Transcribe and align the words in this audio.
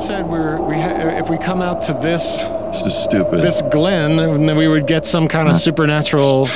someone 0.00 0.24
said 0.24 0.30
we're 0.30 0.60
we 0.60 0.74
ha- 0.74 1.18
if 1.18 1.28
we 1.30 1.38
come 1.38 1.62
out 1.62 1.80
to 1.82 1.92
this 1.94 2.38
This 2.72 2.86
is 2.86 2.94
stupid. 2.94 3.42
this 3.42 3.62
glen, 3.70 4.16
then 4.16 4.56
we 4.56 4.68
would 4.68 4.86
get 4.86 5.06
some 5.06 5.28
kind 5.28 5.48
of 5.48 5.56
supernatural 5.56 6.46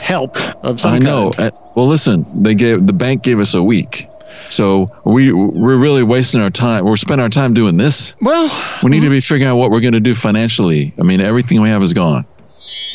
help 0.00 0.36
of 0.64 0.80
some 0.80 0.94
I 0.94 0.98
know. 0.98 1.32
kind. 1.32 1.52
Uh, 1.52 1.58
well, 1.74 1.86
listen, 1.86 2.24
they 2.42 2.54
gave 2.54 2.86
the 2.86 2.92
bank 2.92 3.22
gave 3.22 3.40
us 3.40 3.54
a 3.54 3.62
week, 3.62 4.08
so 4.48 4.88
we 5.04 5.32
we're 5.32 5.78
really 5.78 6.02
wasting 6.02 6.40
our 6.40 6.50
time. 6.50 6.84
We're 6.84 6.96
spending 6.96 7.22
our 7.22 7.28
time 7.28 7.54
doing 7.54 7.76
this. 7.76 8.14
Well, 8.20 8.48
We 8.82 8.90
need 8.90 9.00
to 9.00 9.10
be 9.10 9.20
figuring 9.20 9.44
out 9.44 9.56
what 9.56 9.70
we're 9.70 9.80
going 9.80 9.94
to 9.94 10.00
do 10.00 10.14
financially. 10.14 10.94
I 10.98 11.02
mean, 11.02 11.20
everything 11.20 11.60
we 11.60 11.68
have 11.68 11.82
is 11.82 11.92
gone. 11.92 12.24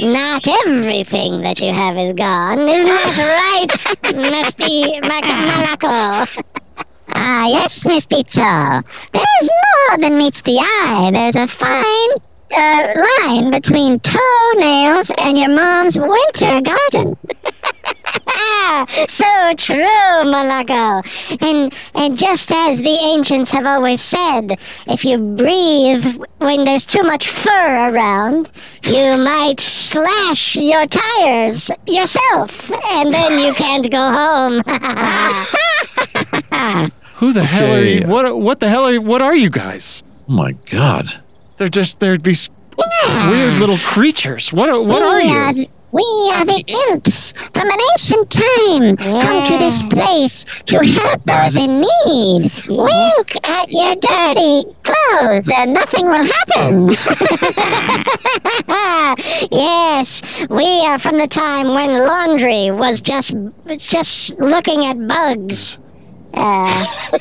Not 0.00 0.46
everything 0.66 1.40
that 1.42 1.60
you 1.60 1.72
have 1.72 1.96
is 1.96 2.12
gone. 2.12 2.58
Isn't 2.68 2.86
that 2.86 3.64
right, 4.04 4.14
Musty 4.30 5.00
Mac- 5.00 5.24
Malaco? 5.24 6.44
Ah, 7.30 7.46
yes, 7.46 7.84
Miss 7.84 8.06
Pizza. 8.06 8.82
There 9.12 9.22
is 9.42 9.50
more 9.66 9.98
than 9.98 10.16
meets 10.16 10.40
the 10.40 10.56
eye. 10.58 11.10
There's 11.12 11.36
a 11.36 11.46
fine 11.46 12.10
uh, 12.56 13.06
line 13.20 13.50
between 13.50 14.00
toenails 14.00 15.10
and 15.18 15.36
your 15.36 15.50
mom's 15.50 15.98
winter 15.98 16.62
garden. 16.62 17.18
So 19.08 19.54
true, 19.56 20.24
Malaco. 20.24 21.02
And 21.42 21.74
and 21.94 22.16
just 22.16 22.50
as 22.50 22.78
the 22.78 22.98
ancients 23.14 23.50
have 23.50 23.66
always 23.66 24.00
said, 24.00 24.58
if 24.86 25.04
you 25.04 25.18
breathe 25.18 26.04
when 26.38 26.64
there's 26.64 26.86
too 26.86 27.02
much 27.02 27.28
fur 27.28 27.90
around, 27.90 28.50
you 28.84 29.16
might 29.24 29.60
slash 29.60 30.56
your 30.56 30.86
tires 30.86 31.70
yourself, 31.86 32.70
and 32.92 33.12
then 33.12 33.38
you 33.38 33.52
can't 33.54 33.90
go 33.90 34.12
home. 34.12 34.62
who 37.18 37.32
the 37.32 37.44
hell 37.44 37.74
are 37.74 37.82
you? 37.82 38.06
What 38.06 38.38
what 38.38 38.60
the 38.60 38.68
hell 38.68 38.84
are 38.84 38.92
you, 38.92 39.00
what 39.00 39.22
are 39.22 39.34
you 39.34 39.50
guys? 39.50 40.02
Oh 40.28 40.34
my 40.34 40.52
God! 40.70 41.06
They're 41.56 41.68
just 41.68 42.00
they're 42.00 42.16
these 42.16 42.48
weird 43.30 43.54
little 43.54 43.78
creatures. 43.78 44.52
What 44.52 44.68
are, 44.68 44.80
what 44.80 45.02
are 45.02 45.18
we 45.18 45.24
you? 45.28 45.36
Are 45.36 45.52
the, 45.52 45.68
we 45.90 46.02
are 46.34 46.44
the 46.44 46.90
imps 46.90 47.32
from 47.32 47.68
an 47.68 47.78
ancient 47.92 48.30
time, 48.30 48.96
come 48.98 49.46
to 49.46 49.56
this 49.56 49.82
place 49.84 50.44
to 50.66 50.78
help 50.84 51.24
those 51.24 51.56
in 51.56 51.80
need. 51.80 52.52
Wink 52.68 53.48
at 53.48 53.72
your 53.72 53.96
dirty 53.96 54.64
clothes, 54.82 55.50
and 55.56 55.72
nothing 55.72 56.04
will 56.04 56.24
happen. 56.24 56.94
Oh. 58.68 59.14
yes, 59.50 60.46
we 60.50 60.66
are 60.86 60.98
from 60.98 61.16
the 61.16 61.26
time 61.26 61.68
when 61.68 61.88
laundry 61.90 62.70
was 62.70 63.00
just 63.00 63.34
just 63.78 64.38
looking 64.38 64.84
at 64.84 65.08
bugs. 65.08 65.78
Uh, 66.34 66.86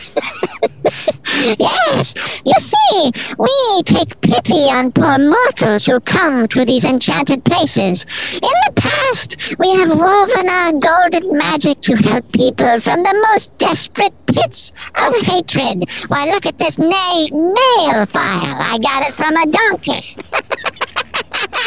Yes, 1.59 2.41
you 2.45 2.53
see, 2.59 3.11
we 3.38 3.81
take 3.83 4.19
pity 4.22 4.64
on 4.72 4.91
poor 4.91 5.17
mortals 5.19 5.86
who 5.86 5.99
come 6.02 6.47
to 6.47 6.66
these 6.66 6.83
enchanted 6.83 7.44
places. 7.45 8.05
In 8.33 8.39
the 8.41 8.73
past, 8.75 9.36
we 9.59 9.69
have 9.75 9.89
woven 9.89 10.49
our 10.49 10.72
golden 10.73 11.38
magic 11.38 11.81
to 11.81 11.95
help 11.95 12.31
people 12.31 12.80
from 12.81 13.03
the 13.03 13.27
most 13.30 13.55
desperate 13.58 14.14
pits 14.27 14.72
of 14.95 15.16
hatred. 15.21 15.88
Why, 16.08 16.25
look 16.25 16.45
at 16.45 16.58
this 16.58 16.77
na- 16.80 17.27
nail 17.31 18.05
file. 18.08 18.58
I 18.59 18.80
got 18.81 19.08
it 19.08 19.14
from 19.14 19.36
a 19.36 19.45
donkey. 19.45 20.17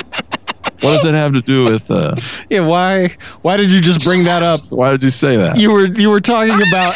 What 0.83 0.92
does 0.97 1.05
it 1.05 1.14
have 1.14 1.33
to 1.34 1.41
do 1.42 1.64
with? 1.67 1.91
Uh, 1.91 2.17
Yeah, 2.50 2.61
why 2.61 3.17
why 3.42 3.56
did 3.56 3.70
you 3.70 3.81
just 3.81 4.05
bring 4.05 4.25
that 4.25 4.42
up? 4.42 4.61
why 4.70 4.91
did 4.91 5.03
you 5.03 5.11
say 5.11 5.37
that? 5.37 5.56
You 5.56 5.70
were 5.72 5.87
you 5.87 6.11
were 6.11 6.20
talking 6.20 6.55
about 6.69 6.95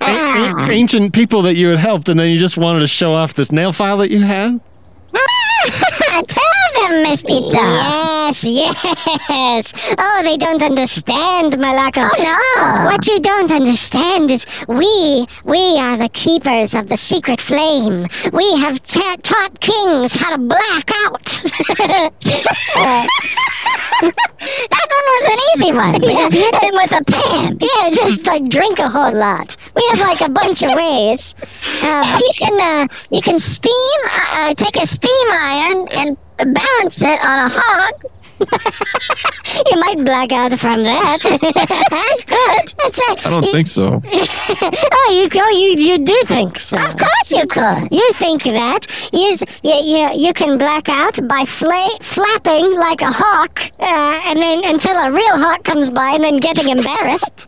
a- 0.00 0.66
a- 0.66 0.70
ancient 0.70 1.12
people 1.14 1.42
that 1.42 1.54
you 1.54 1.68
had 1.68 1.78
helped, 1.78 2.08
and 2.08 2.18
then 2.18 2.30
you 2.30 2.38
just 2.38 2.56
wanted 2.56 2.80
to 2.80 2.86
show 2.88 3.14
off 3.14 3.34
this 3.34 3.50
nail 3.52 3.72
file 3.72 3.98
that 3.98 4.10
you 4.10 4.22
had. 4.22 4.60
Tell 6.26 6.88
them, 6.88 7.02
Miss 7.02 7.22
Pizza. 7.22 7.56
yes, 7.58 8.44
yes. 8.44 9.94
Oh, 9.98 10.20
they 10.24 10.36
don't 10.36 10.62
understand, 10.62 11.54
Malaka. 11.54 12.08
Oh, 12.10 12.16
no. 12.18 12.84
What 12.90 13.06
you 13.06 13.20
don't 13.20 13.50
understand 13.50 14.30
is 14.30 14.44
we, 14.68 15.26
we 15.44 15.78
are 15.78 15.96
the 15.96 16.08
keepers 16.12 16.74
of 16.74 16.88
the 16.88 16.96
secret 16.96 17.40
flame. 17.40 18.06
We 18.32 18.56
have 18.58 18.82
ta- 18.82 19.16
taught 19.22 19.60
kings 19.60 20.12
how 20.12 20.36
to 20.36 20.42
black 20.42 20.90
out. 21.06 21.42
That 24.00 24.86
one 24.96 25.06
was 25.14 25.24
an 25.32 25.38
easy 25.52 25.72
one. 25.72 25.94
We 26.08 26.12
just 26.14 26.34
hit 26.34 26.52
them 26.52 26.74
with 26.74 26.92
a 26.92 27.04
pan. 27.04 27.58
yeah, 27.60 27.90
just 27.90 28.26
like 28.26 28.48
drink 28.48 28.78
a 28.78 28.88
whole 28.88 29.12
lot. 29.14 29.56
We 29.74 29.82
have 29.90 30.00
like 30.00 30.20
a 30.20 30.30
bunch 30.30 30.62
of 30.62 30.74
ways. 30.74 31.34
Uh, 31.82 32.18
You 32.20 32.30
can 32.38 32.60
uh, 32.60 32.86
you 33.10 33.20
can 33.22 33.38
steam 33.38 34.00
uh, 34.36 34.54
take 34.54 34.76
a 34.76 34.86
steam 34.86 35.26
iron 35.32 35.88
and 35.92 36.16
balance 36.54 37.02
it 37.02 37.18
on 37.24 37.38
a 37.46 37.50
hog. 37.52 37.94
you 39.70 39.76
might 39.80 39.96
black 40.04 40.32
out 40.32 40.52
from 40.58 40.82
that. 40.84 41.18
Good. 41.22 41.40
That's 42.78 42.98
right. 43.08 43.26
I 43.26 43.30
don't 43.30 43.44
You- 43.44 43.52
think 43.52 43.66
so. 43.66 44.00
Oh, 45.10 45.10
you, 45.12 45.28
oh, 45.40 45.50
you, 45.50 45.82
you 45.92 45.98
do 46.04 46.20
think 46.26 46.58
so. 46.58 46.76
Of 46.76 46.96
course 46.96 47.30
you 47.32 47.46
could. 47.46 47.88
You 47.90 48.12
think 48.14 48.42
that 48.44 48.86
you, 49.12 49.36
you, 49.62 49.74
you, 49.82 50.10
you 50.26 50.32
can 50.34 50.58
black 50.58 50.88
out 50.88 51.18
by 51.28 51.44
fla- 51.46 51.98
flapping 52.02 52.74
like 52.74 53.00
a 53.00 53.10
hawk, 53.10 53.60
uh, 53.80 54.20
and 54.26 54.38
then 54.40 54.64
until 54.64 54.94
a 54.96 55.10
real 55.10 55.38
hawk 55.38 55.64
comes 55.64 55.88
by, 55.90 56.10
and 56.10 56.22
then 56.24 56.36
getting 56.36 56.68
embarrassed. 56.68 57.44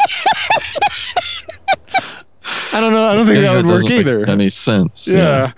I 2.72 2.80
don't 2.80 2.92
know. 2.92 3.08
I 3.08 3.14
don't 3.14 3.26
think 3.26 3.40
that 3.42 3.52
would 3.56 3.66
work 3.66 3.82
doesn't 3.82 3.88
make 3.90 4.00
either. 4.06 4.26
Any 4.26 4.48
sense? 4.50 5.08
Yeah. 5.12 5.52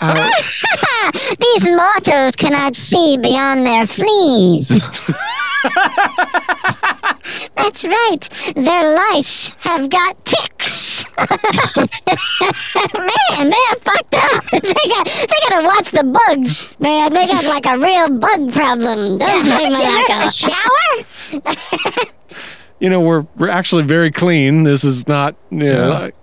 Uh, 0.00 0.14
These 1.40 1.68
mortals 1.70 2.36
cannot 2.36 2.76
see 2.76 3.16
beyond 3.18 3.66
their 3.66 3.86
fleas. 3.86 4.68
That's 7.56 7.84
right. 7.84 8.28
Their 8.54 8.94
lice 8.94 9.48
have 9.58 9.90
got 9.90 10.24
ticks. 10.24 11.04
Man, 11.18 11.26
they're 13.50 13.78
fucked 13.82 14.14
up. 14.14 14.44
they 14.52 14.60
got 14.60 15.06
they 15.06 15.36
gotta 15.48 15.64
watch 15.66 15.90
the 15.90 16.04
bugs, 16.04 16.74
man. 16.78 17.12
They 17.12 17.26
got 17.26 17.44
like 17.44 17.66
a 17.66 17.76
real 17.78 18.08
bug 18.18 18.52
problem, 18.52 19.18
don't 19.18 19.44
they, 19.44 19.50
Haven't 19.50 19.76
you 19.76 20.14
a 20.14 20.30
shower? 20.30 22.04
you 22.78 22.88
know, 22.88 23.00
we're 23.00 23.26
we're 23.36 23.48
actually 23.48 23.82
very 23.82 24.12
clean. 24.12 24.62
This 24.62 24.84
is 24.84 25.08
not. 25.08 25.34
You 25.50 25.58
know, 25.58 25.64
Yeah. 25.88 25.98
like- 25.98 26.14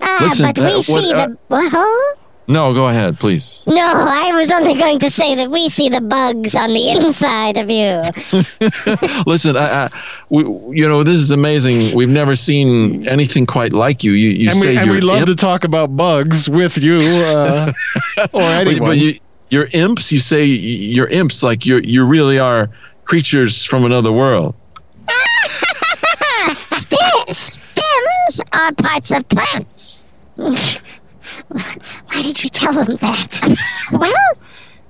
Ah, 0.00 0.18
Listen, 0.22 0.46
but 0.46 0.58
we 0.58 0.64
uh, 0.64 0.76
what, 0.76 0.84
see 0.84 1.12
uh, 1.12 1.26
the. 1.26 1.38
What? 1.48 2.17
No, 2.50 2.72
go 2.72 2.88
ahead, 2.88 3.20
please. 3.20 3.62
No, 3.66 3.76
I 3.76 4.30
was 4.34 4.50
only 4.50 4.72
going 4.74 4.98
to 5.00 5.10
say 5.10 5.34
that 5.34 5.50
we 5.50 5.68
see 5.68 5.90
the 5.90 6.00
bugs 6.00 6.54
on 6.54 6.72
the 6.72 6.88
inside 6.88 7.58
of 7.58 7.70
you. 7.70 8.00
Listen, 9.26 9.54
I, 9.54 9.84
I, 9.84 9.90
we, 10.30 10.44
you 10.78 10.88
know, 10.88 11.02
this 11.02 11.16
is 11.16 11.30
amazing. 11.30 11.94
We've 11.94 12.08
never 12.08 12.34
seen 12.34 13.06
anything 13.06 13.44
quite 13.44 13.74
like 13.74 14.02
you. 14.02 14.12
You, 14.12 14.30
you 14.30 14.48
and 14.48 14.58
say 14.58 14.68
we 14.70 14.76
and 14.78 14.86
you're 14.86 14.94
we 14.94 15.00
love 15.02 15.26
to 15.26 15.34
talk 15.34 15.64
about 15.64 15.94
bugs 15.94 16.48
with 16.48 16.82
you 16.82 16.96
uh, 16.96 17.70
or 18.18 18.26
but, 18.32 18.66
anyone. 18.66 18.88
but 18.88 18.96
you, 18.96 19.20
you're 19.50 19.68
imps. 19.74 20.10
You 20.10 20.18
say 20.18 20.44
you're 20.44 21.08
imps, 21.08 21.42
like 21.42 21.66
you 21.66 21.80
you 21.84 22.06
really 22.06 22.38
are 22.38 22.70
creatures 23.04 23.62
from 23.62 23.84
another 23.84 24.10
world. 24.10 24.54
St- 26.72 27.28
stems 27.28 28.40
are 28.54 28.72
parts 28.72 29.10
of 29.10 29.28
plants. 29.28 30.06
Why 31.48 32.22
did 32.22 32.42
you 32.42 32.50
tell 32.50 32.72
them 32.72 32.96
that? 32.96 33.58
Well, 33.92 34.12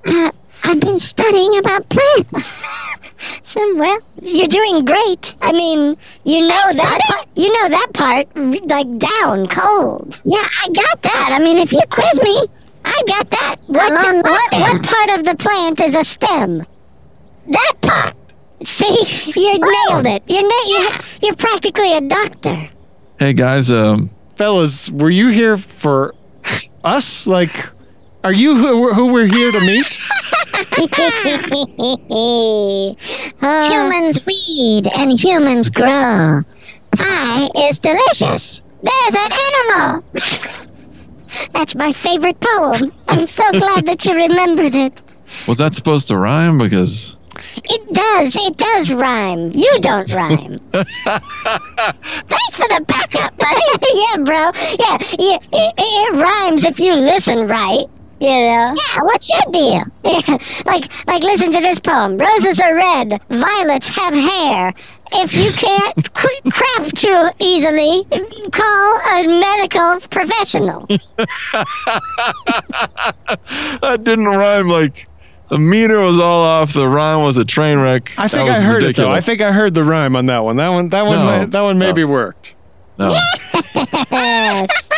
uh, 0.05 0.31
I've 0.63 0.79
been 0.79 0.99
studying 0.99 1.57
about 1.59 1.87
plants. 1.89 2.59
So, 3.43 3.75
well, 3.75 3.97
you're 4.21 4.47
doing 4.47 4.85
great. 4.85 5.35
I 5.41 5.51
mean, 5.51 5.97
you 6.23 6.41
know 6.41 6.47
That's 6.47 6.75
that. 6.75 6.85
about 6.85 7.01
Part, 7.01 7.27
you 7.35 7.51
know 7.53 7.69
that 7.69 7.87
part, 7.93 8.67
like 8.67 8.97
down 8.97 9.47
cold. 9.47 10.19
Yeah, 10.23 10.37
I 10.63 10.67
got 10.73 11.01
that. 11.01 11.29
I 11.33 11.39
mean, 11.43 11.57
if 11.57 11.71
you 11.71 11.81
quiz 11.89 12.21
me, 12.21 12.41
I 12.85 13.01
got 13.07 13.29
that. 13.29 13.55
What, 13.67 13.91
along 13.91 14.17
with 14.17 14.25
what, 14.25 14.53
what 14.53 14.83
part 14.83 15.19
of 15.19 15.25
the 15.25 15.35
plant 15.35 15.79
is 15.81 15.95
a 15.95 16.03
stem? 16.03 16.65
That 17.47 17.73
part. 17.81 18.15
See, 18.63 18.85
you 19.39 19.59
nailed 19.59 20.05
it. 20.05 20.23
You're 20.27 20.43
na- 20.43 20.67
you're, 20.67 20.91
you're 21.23 21.35
practically 21.35 21.93
a 21.97 22.01
doctor. 22.01 22.69
Hey 23.19 23.33
guys, 23.33 23.69
um, 23.71 24.09
fellas, 24.37 24.89
were 24.91 25.09
you 25.09 25.27
here 25.27 25.57
for 25.57 26.13
us? 26.83 27.27
Like, 27.27 27.69
are 28.23 28.33
you 28.33 28.55
who, 28.55 28.93
who 28.93 29.11
we're 29.13 29.27
here 29.27 29.51
to 29.51 29.59
meet? 29.61 29.99
Uh, 33.41 33.69
Humans 33.71 34.25
weed 34.25 34.87
and 34.97 35.19
humans 35.19 35.69
grow. 35.69 36.41
Pie 36.97 37.49
is 37.55 37.79
delicious. 37.79 38.61
There's 38.83 39.15
an 39.15 39.31
animal. 39.31 40.03
That's 41.53 41.75
my 41.75 41.93
favorite 41.93 42.39
poem. 42.39 42.91
I'm 43.07 43.27
so 43.27 43.49
glad 43.51 43.85
that 43.85 44.03
you 44.05 44.15
remembered 44.15 44.75
it. 44.75 44.93
was 45.47 45.57
that 45.59 45.73
supposed 45.75 46.07
to 46.09 46.17
rhyme? 46.17 46.57
Because 46.57 47.15
It 47.57 47.93
does. 47.93 48.35
It 48.35 48.57
does 48.57 48.91
rhyme. 48.91 49.51
You 49.53 49.71
don't 49.81 50.11
rhyme. 50.13 50.59
Thanks 50.71 52.55
for 52.55 52.67
the 52.67 52.83
backup, 52.87 53.37
buddy. 53.37 53.61
yeah, 53.93 54.17
bro. 54.23 54.51
Yeah, 54.79 54.97
yeah 55.19 55.37
it, 55.51 55.73
it 55.77 56.13
rhymes 56.13 56.63
if 56.63 56.79
you 56.79 56.93
listen 56.93 57.47
right. 57.47 57.85
You 58.21 58.27
know? 58.27 58.73
Yeah, 58.75 59.01
what's 59.03 59.29
your 59.29 59.51
deal? 59.51 59.83
Yeah, 60.03 60.37
like, 60.65 60.91
like, 61.07 61.23
listen 61.23 61.51
to 61.53 61.59
this 61.59 61.79
poem. 61.79 62.17
Roses 62.17 62.59
are 62.59 62.75
red, 62.75 63.21
violets 63.29 63.87
have 63.89 64.13
hair. 64.13 64.73
If 65.13 65.33
you 65.35 65.51
can't 65.51 66.13
cr- 66.13 66.49
crap 66.51 66.91
too 66.93 67.29
easily, 67.39 68.05
call 68.51 68.99
a 69.11 69.23
medical 69.39 69.99
professional. 70.09 70.85
That 73.81 74.01
didn't 74.03 74.25
rhyme 74.27 74.67
like 74.67 75.05
the 75.49 75.57
meter 75.59 75.99
was 76.01 76.19
all 76.19 76.43
off. 76.43 76.73
The 76.73 76.87
rhyme 76.87 77.23
was 77.23 77.37
a 77.37 77.45
train 77.45 77.79
wreck. 77.79 78.11
I 78.17 78.27
think 78.27 78.31
That 78.31 78.43
was 78.45 78.57
I 78.57 78.61
heard 78.61 78.83
it 78.83 78.95
though. 78.95 79.11
I 79.11 79.21
think 79.21 79.41
I 79.41 79.51
heard 79.51 79.73
the 79.73 79.83
rhyme 79.83 80.15
on 80.15 80.25
that 80.27 80.39
one. 80.43 80.57
That 80.57 80.69
one. 80.69 80.89
That 80.89 81.05
one. 81.05 81.17
No. 81.19 81.45
that 81.45 81.61
one 81.61 81.77
maybe 81.77 82.03
worked. 82.03 82.53
No. 82.97 83.09
Yes. 84.11 84.89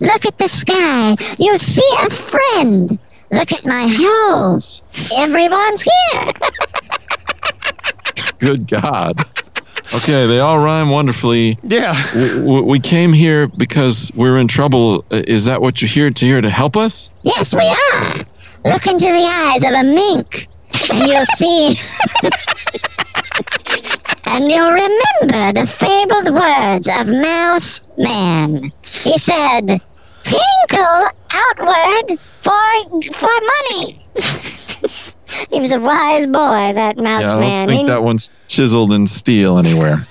Look 0.00 0.26
at 0.26 0.38
the 0.38 0.48
sky. 0.48 1.16
You'll 1.38 1.58
see 1.58 1.82
a 2.06 2.10
friend. 2.10 2.98
Look 3.32 3.52
at 3.52 3.64
my 3.64 3.86
house. 3.88 4.82
Everyone's 5.16 5.82
here. 5.82 6.32
Good 8.38 8.68
God. 8.68 9.20
Okay, 9.94 10.26
they 10.26 10.40
all 10.40 10.58
rhyme 10.58 10.90
wonderfully. 10.90 11.58
Yeah. 11.62 11.94
W- 12.12 12.38
w- 12.40 12.62
we 12.64 12.80
came 12.80 13.12
here 13.12 13.46
because 13.46 14.10
we're 14.14 14.38
in 14.38 14.48
trouble. 14.48 15.04
Uh, 15.10 15.22
Is 15.26 15.44
that 15.46 15.62
what 15.62 15.80
you're 15.80 15.88
here 15.88 16.10
to 16.10 16.26
here 16.26 16.40
to 16.40 16.50
help 16.50 16.76
us? 16.76 17.10
Yes, 17.22 17.54
we 17.54 17.60
are. 17.60 18.25
Look 18.64 18.86
into 18.86 19.04
the 19.06 19.28
eyes 19.30 19.62
of 19.62 19.70
a 19.72 19.84
mink, 19.84 20.48
and 20.90 21.06
you'll 21.06 21.26
see. 21.26 21.76
and 24.26 24.50
you'll 24.50 24.72
remember 24.72 25.52
the 25.60 25.66
fabled 25.66 26.34
words 26.34 26.88
of 26.88 27.06
Mouse 27.08 27.80
Man. 27.96 28.72
He 28.82 29.18
said, 29.18 29.80
"Tinkle 30.22 31.08
outward 31.32 32.18
for 32.40 33.00
for 33.12 33.28
money." 33.72 34.04
He 35.50 35.60
was 35.60 35.70
a 35.72 35.78
wise 35.80 36.26
boy, 36.26 36.72
that 36.74 36.96
mouse 36.96 37.22
yeah, 37.22 37.28
I 37.28 37.30
don't 37.32 37.40
man. 37.40 37.68
think 37.68 37.80
He- 37.82 37.86
that 37.88 38.02
one's 38.02 38.30
chiseled 38.48 38.92
in 38.92 39.06
steel 39.06 39.58
anywhere. 39.58 40.06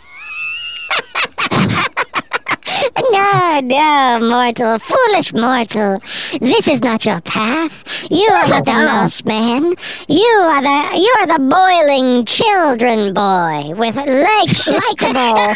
No, 3.16 3.60
no, 3.62 3.78
oh, 3.80 4.30
mortal, 4.30 4.78
foolish 4.78 5.32
mortal. 5.32 6.02
This 6.42 6.68
is 6.68 6.82
not 6.82 7.06
your 7.06 7.22
path. 7.22 7.86
You 8.12 8.28
are 8.28 8.48
not 8.50 8.66
the 8.66 8.72
oh, 8.72 8.86
mouse 8.86 9.24
man. 9.24 9.74
You 10.10 10.26
are 10.26 10.62
the 10.62 10.98
you 10.98 11.16
are 11.22 11.28
the 11.28 11.40
boiling 11.40 12.26
children 12.26 13.14
boy 13.14 13.74
with 13.76 13.96
like 13.96 14.68
likable. 14.68 15.56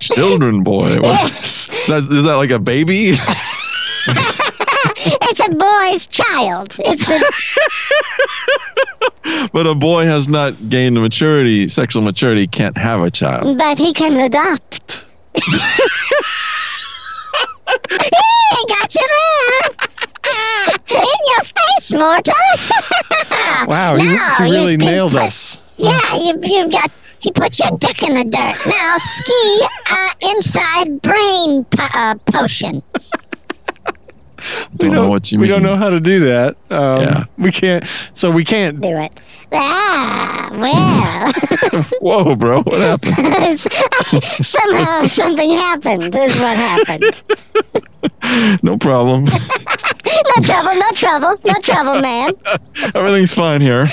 Children 0.00 0.62
boy. 0.62 0.98
What, 1.00 1.30
is, 1.44 1.66
that, 1.88 2.08
is 2.10 2.24
that 2.24 2.36
like 2.36 2.50
a 2.50 2.58
baby? 2.58 3.12
it's 5.22 5.46
a 5.46 5.50
boy's 5.54 6.06
child. 6.06 6.76
It's 6.80 7.06
the 7.06 7.32
but 9.52 9.66
a 9.66 9.74
boy 9.74 10.04
has 10.04 10.28
not 10.28 10.68
gained 10.68 10.96
the 10.96 11.00
maturity, 11.00 11.68
sexual 11.68 12.02
maturity, 12.02 12.46
can't 12.46 12.76
have 12.76 13.00
a 13.02 13.10
child. 13.10 13.58
but 13.58 13.78
he 13.78 13.92
can 13.92 14.16
adopt. 14.16 15.04
Hey, 17.90 18.64
got 18.68 18.94
you 18.94 19.06
there. 19.08 19.60
In 20.88 21.04
your 21.30 21.44
face, 21.44 21.92
mortal. 21.92 22.34
Wow. 23.66 23.96
You, 23.96 24.12
Now 24.14 24.44
you 24.44 24.52
really 24.54 24.76
nailed 24.76 25.12
put- 25.12 25.20
us. 25.22 25.60
Yeah, 25.76 25.98
you, 26.16 26.38
you've 26.42 26.70
got. 26.72 26.90
He 27.20 27.30
put 27.32 27.58
your 27.58 27.76
dick 27.78 28.02
in 28.04 28.14
the 28.14 28.24
dirt. 28.24 28.66
Now 28.66 28.96
ski 28.98 29.66
uh, 29.90 30.10
inside 30.34 31.02
brain 31.02 31.64
po- 31.64 31.88
uh, 31.94 32.14
potions. 32.26 33.12
Don't 34.76 34.92
know 34.92 35.08
what 35.08 35.30
you 35.32 35.38
we 35.38 35.42
mean. 35.42 35.50
don't 35.50 35.62
know 35.62 35.76
how 35.76 35.90
to 35.90 36.00
do 36.00 36.20
that. 36.26 36.56
Um, 36.70 37.00
Yeah. 37.02 37.24
We 37.38 37.50
can't. 37.52 37.84
So 38.14 38.30
we 38.30 38.44
can't. 38.44 38.80
Do 38.80 38.88
it. 38.98 39.12
Ah, 39.52 40.50
well. 40.52 41.84
Whoa, 42.00 42.36
bro, 42.36 42.62
what 42.62 42.80
happened? 42.80 43.16
Somehow 44.42 45.06
something 45.06 45.50
happened. 45.50 46.14
Is 46.14 46.38
what 46.38 46.56
happened. 46.56 47.22
No 48.62 48.76
problem. 48.76 49.26
No 50.36 50.42
trouble, 50.42 50.74
no 50.74 50.90
trouble, 50.94 51.36
no 51.44 51.54
trouble, 51.60 52.00
man. 52.00 52.32
Everything's 52.94 53.34
fine 53.34 53.60
here. 53.60 53.86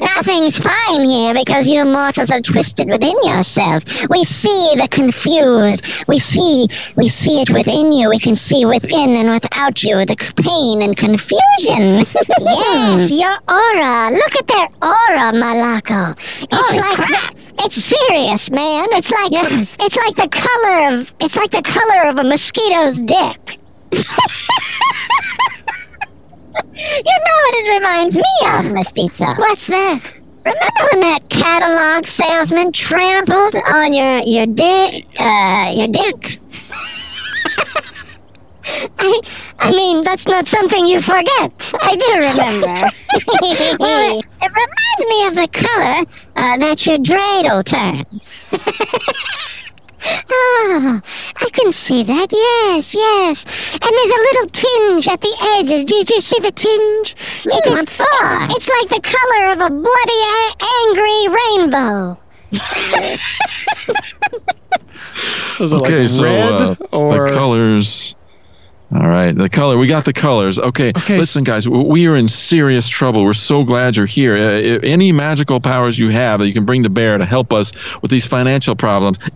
Nothing's 0.00 0.58
fine 0.58 1.04
here 1.04 1.34
because 1.34 1.68
you 1.68 1.84
mortals 1.84 2.30
are 2.30 2.40
twisted 2.40 2.88
within 2.88 3.14
yourself. 3.22 3.84
We 4.08 4.24
see 4.24 4.72
the 4.76 4.88
confused. 4.90 6.08
We 6.08 6.18
see, 6.18 6.66
we 6.96 7.08
see 7.08 7.42
it 7.42 7.50
within 7.50 7.92
you. 7.92 8.08
We 8.08 8.18
can 8.18 8.36
see 8.36 8.64
within 8.64 9.10
and 9.16 9.30
without 9.30 9.82
you 9.82 9.96
the 10.06 10.16
pain 10.42 10.82
and 10.82 10.96
confusion. 10.96 12.04
Yes, 12.40 13.10
hmm. 13.10 13.20
your 13.20 13.36
aura. 13.48 14.10
Look 14.10 14.36
at 14.36 14.46
their 14.46 14.68
aura, 14.82 15.32
Malako. 15.32 16.16
It's 16.42 16.70
Holy 16.70 16.78
like 16.78 16.96
crap. 16.96 17.45
It's 17.60 17.76
serious, 17.76 18.50
man. 18.50 18.88
It's 18.92 19.10
like 19.10 19.30
it's 19.80 19.96
like 19.96 20.16
the 20.16 20.28
color 20.28 20.94
of 20.94 21.14
it's 21.20 21.36
like 21.36 21.50
the 21.50 21.62
color 21.62 22.08
of 22.10 22.18
a 22.18 22.24
mosquito's 22.24 22.98
dick. 22.98 23.58
You 26.78 27.02
know 27.04 27.36
what 27.44 27.54
it 27.54 27.68
reminds 27.78 28.16
me 28.16 28.22
of, 28.46 28.72
Miss 28.72 28.92
Pizza? 28.92 29.34
What's 29.36 29.66
that? 29.66 30.12
Remember 30.44 30.88
when 30.92 31.00
that 31.00 31.28
catalog 31.28 32.06
salesman 32.06 32.72
trampled 32.72 33.56
on 33.68 33.92
your 33.92 34.20
your 34.24 34.46
dick, 34.46 35.06
uh, 35.18 35.72
your 35.74 35.88
dick? 35.88 36.38
I 38.98 39.20
I 39.58 39.70
mean, 39.70 40.02
that's 40.02 40.26
not 40.26 40.46
something 40.46 40.86
you 40.86 41.00
forget. 41.00 41.72
I 41.80 41.96
do 41.96 42.12
remember. 42.30 42.90
Well, 44.56 44.64
it, 44.64 44.70
it 44.70 44.70
reminds 44.70 45.04
me 45.06 45.18
of 45.26 45.34
the 45.36 45.48
color 45.52 46.06
uh, 46.36 46.56
that 46.58 46.86
your 46.86 46.98
dreidel 46.98 47.62
turns. 47.64 48.06
Ah, 50.08 51.02
I 51.40 51.48
can 51.52 51.72
see 51.72 52.04
that. 52.04 52.28
Yes, 52.30 52.94
yes. 52.94 53.44
And 53.72 53.80
there's 53.82 54.12
a 54.12 54.22
little 54.28 54.48
tinge 54.50 55.08
at 55.08 55.20
the 55.20 55.34
edges. 55.58 55.82
Did 55.84 56.08
you 56.10 56.20
see 56.20 56.38
the 56.40 56.52
tinge? 56.52 57.16
It 57.44 57.64
Mm, 57.64 57.76
is, 57.78 57.84
it's 58.54 58.68
like 58.68 58.88
the 58.88 59.00
color 59.02 59.52
of 59.52 59.58
a 59.60 59.70
bloody, 59.74 60.22
a- 60.36 60.56
angry 60.86 61.28
rainbow. 61.40 62.18
So 65.56 65.64
it 65.64 65.72
Okay, 65.72 66.00
like 66.00 66.08
so 66.08 66.26
uh, 66.26 66.74
or 66.92 67.26
the 67.26 67.32
colors. 67.34 68.14
All 68.94 69.08
right, 69.08 69.36
the 69.36 69.48
color. 69.48 69.76
We 69.78 69.88
got 69.88 70.04
the 70.04 70.12
colors. 70.12 70.58
Okay, 70.60 70.92
Okay, 70.96 71.18
listen, 71.18 71.42
guys, 71.42 71.68
we 71.68 72.06
are 72.06 72.16
in 72.16 72.28
serious 72.28 72.88
trouble. 72.88 73.24
We're 73.24 73.32
so 73.32 73.64
glad 73.64 73.96
you're 73.96 74.06
here. 74.06 74.36
Uh, 74.36 74.78
any 74.84 75.10
magical 75.10 75.60
powers 75.60 75.98
you 75.98 76.10
have 76.10 76.38
that 76.38 76.46
you 76.46 76.52
can 76.54 76.64
bring 76.64 76.84
to 76.84 76.90
bear 76.90 77.18
to 77.18 77.24
help 77.24 77.52
us 77.52 77.72
with 78.00 78.12
these 78.12 78.26
financial 78.26 78.76
problems, 78.76 79.18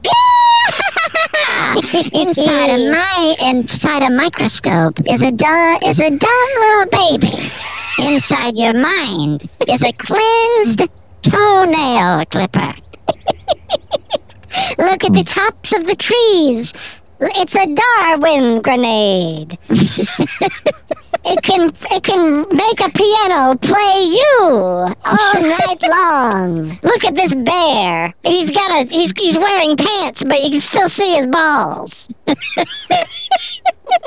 inside 2.13 2.71
of 2.71 2.93
my 2.93 3.35
inside 3.45 4.03
a 4.05 4.11
microscope 4.15 5.01
is 5.09 5.23
a 5.23 5.33
dumb 5.33 5.79
is 5.85 5.99
a 6.01 6.11
dumb 6.11 6.51
little 6.57 6.87
baby. 7.19 7.51
Inside 7.99 8.57
your 8.57 8.75
mind 8.75 9.49
is 9.69 9.83
a 9.83 9.93
cleansed 9.93 10.89
toenail 11.23 12.25
clipper. 12.27 12.75
Look 14.79 15.05
at 15.05 15.13
the 15.13 15.25
tops 15.25 15.73
of 15.73 15.87
the 15.87 15.97
trees. 15.97 16.73
It's 17.23 17.55
a 17.55 17.67
Darwin 17.67 18.63
grenade. 18.63 19.59
it 19.69 21.43
can 21.43 21.71
it 21.91 22.03
can 22.03 22.47
make 22.49 22.81
a 22.81 22.91
piano 22.91 23.57
play 23.59 24.05
you 24.05 24.39
all 24.41 25.35
night 25.35 25.83
long. 25.83 26.79
Look 26.83 27.05
at 27.05 27.15
this 27.15 27.35
bear. 27.35 28.15
He's 28.25 28.51
got 28.51 28.71
a 28.71 28.87
he's 28.89 29.13
he's 29.13 29.39
wearing 29.39 29.77
pants, 29.77 30.23
but 30.25 30.43
you 30.43 30.51
can 30.51 30.61
still 30.61 30.89
see 30.89 31.17
his 31.17 31.27
balls. 31.27 32.09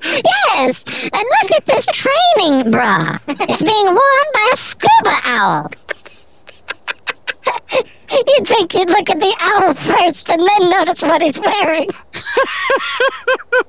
Yes, 0.03 0.86
and 0.86 1.12
look 1.41 1.51
at 1.51 1.65
this 1.65 1.86
training 1.88 2.72
bra. 2.72 3.20
It's 3.27 3.63
being 3.63 3.86
worn 3.86 4.27
by 4.34 4.50
a 4.53 4.58
scuba 4.58 5.15
owl. 5.25 5.72
You'd 8.12 8.48
think 8.48 8.74
you'd 8.74 8.89
look 8.89 9.10
at 9.10 9.20
the 9.20 9.36
owl 9.39 9.74
first 9.74 10.30
and 10.30 10.39
then 10.48 10.70
notice 10.70 11.01
what 11.01 11.22
he's 11.22 11.39
wearing. 11.39 11.89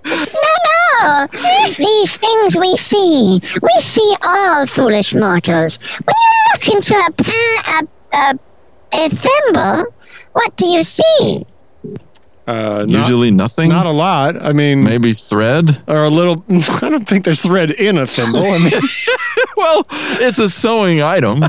No, 0.04 0.24
no. 1.02 1.26
These 1.76 2.16
things 2.16 2.56
we 2.56 2.76
see, 2.76 3.40
we 3.62 3.80
see 3.80 4.14
all 4.24 4.66
foolish 4.66 5.14
mortals. 5.14 5.78
When 6.04 6.14
you 6.18 6.30
look 6.52 6.68
into 6.74 6.94
a 6.94 7.10
pa- 7.12 7.80
a, 7.80 8.16
a, 8.16 8.38
a 9.04 9.08
thimble, 9.10 9.94
what 10.32 10.56
do 10.56 10.66
you 10.66 10.84
see? 10.84 11.46
Uh, 12.46 12.84
not, 12.86 12.88
Usually 12.88 13.30
nothing. 13.30 13.70
not 13.70 13.86
a 13.86 13.90
lot. 13.90 14.42
I 14.42 14.52
mean, 14.52 14.84
Maybe 14.84 15.12
thread. 15.14 15.82
or 15.88 16.04
a 16.04 16.10
little. 16.10 16.44
I 16.48 16.88
don't 16.90 17.06
think 17.08 17.24
there's 17.24 17.40
thread 17.42 17.70
in 17.72 17.96
a 17.98 18.06
thimble. 18.06 18.44
I 18.44 18.58
mean, 18.58 18.72
Well, 19.56 19.86
it's 20.20 20.38
a 20.38 20.48
sewing 20.48 21.00
item. 21.02 21.40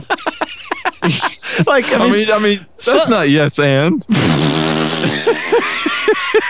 like 1.68 1.92
I 1.92 1.96
I 1.96 2.00
mean, 2.04 2.12
mean, 2.12 2.32
I 2.32 2.40
mean, 2.40 2.60
that's 2.86 3.04
So- 3.06 3.10
not 3.10 3.30
yes 3.30 3.60
and. 3.60 4.06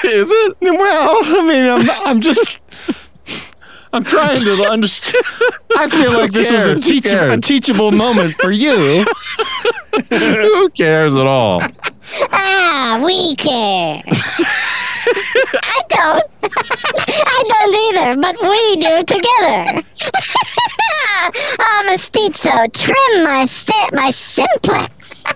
Is 0.05 0.31
it? 0.31 0.57
well, 0.62 1.19
I 1.24 1.45
mean, 1.47 1.65
I'm 1.65 1.88
I'm 2.05 2.21
just. 2.21 2.59
I'm 3.93 4.03
trying 4.03 4.38
to 4.38 4.51
understand. 4.69 5.24
I 5.77 5.89
feel 5.89 6.12
like 6.13 6.31
this 6.31 6.51
was 6.51 6.62
a, 6.63 6.65
cares? 6.67 6.83
Teach- 6.85 7.05
a 7.05 7.38
teachable 7.38 7.91
moment 7.91 8.33
for 8.41 8.51
you. 8.51 9.05
Who 10.09 10.69
cares 10.69 11.15
at 11.15 11.25
all? 11.25 11.62
Ah, 12.31 13.01
we 13.05 13.35
care. 13.38 14.03
I 15.63 15.81
don't. 15.89 16.24
I 16.43 17.43
don't 17.47 17.75
either, 17.85 18.21
but 18.21 18.35
we 18.41 18.75
do 18.77 19.03
together. 19.03 19.83
oh, 21.59 21.83
Mestizo, 21.85 22.67
trim 22.74 23.24
my 23.24 23.45
st- 23.45 23.93
my 23.93 24.12
simplex. 24.12 25.24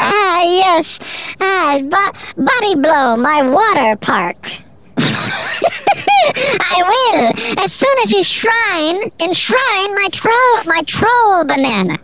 Ah, 0.00 0.42
yes. 0.42 0.98
Ah, 1.40 1.78
bo- 1.80 2.42
body 2.42 2.74
blow, 2.74 3.16
my 3.16 3.48
water 3.48 3.96
park. 3.96 4.36
I 4.98 6.82
will, 6.82 7.62
as 7.62 7.72
soon 7.72 7.96
as 8.02 8.10
you 8.12 8.24
shrine, 8.24 9.10
enshrine 9.20 9.94
my 9.94 10.08
troll, 10.12 10.64
my 10.66 10.82
troll 10.86 11.44
banana. 11.44 11.96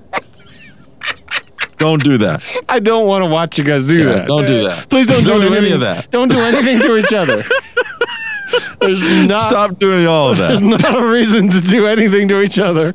Don't 1.78 2.02
do 2.02 2.18
that. 2.18 2.42
I 2.68 2.80
don't 2.80 3.06
want 3.06 3.22
to 3.24 3.30
watch 3.30 3.56
you 3.58 3.64
guys 3.64 3.84
do 3.84 3.98
Yeah, 3.98 4.04
that. 4.12 4.26
don't 4.28 4.46
do 4.46 4.62
that. 4.64 4.88
Please 4.90 5.06
don't, 5.06 5.24
Don't 5.24 5.40
do, 5.40 5.48
do 5.50 5.54
any 5.54 5.70
of 5.72 5.80
that. 5.80 6.10
Don't 6.10 6.28
do 6.30 6.38
anything 6.40 6.80
to 6.80 6.96
each 6.98 7.12
other. 7.12 7.42
There's 8.80 9.26
not. 9.28 9.48
Stop 9.50 9.78
doing 9.78 10.06
all 10.06 10.30
of 10.30 10.38
There's 10.38 10.60
that. 10.60 10.66
not 10.66 11.02
a 11.02 11.06
reason 11.06 11.50
to 11.50 11.60
do 11.60 11.86
anything 11.86 12.28
to 12.28 12.42
each 12.42 12.58
other. 12.58 12.94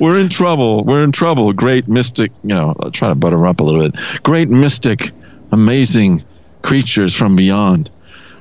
We're 0.00 0.18
in 0.20 0.28
trouble. 0.28 0.84
We're 0.84 1.04
in 1.04 1.12
trouble. 1.12 1.52
Great 1.52 1.88
mystic, 1.88 2.30
you 2.42 2.48
know, 2.54 2.74
I'll 2.80 2.90
try 2.90 3.08
to 3.08 3.14
butter 3.14 3.46
up 3.46 3.60
a 3.60 3.62
little 3.64 3.80
bit. 3.88 3.94
Great 4.22 4.48
mystic, 4.48 5.10
amazing 5.52 6.24
creatures 6.62 7.14
from 7.14 7.36
beyond. 7.36 7.90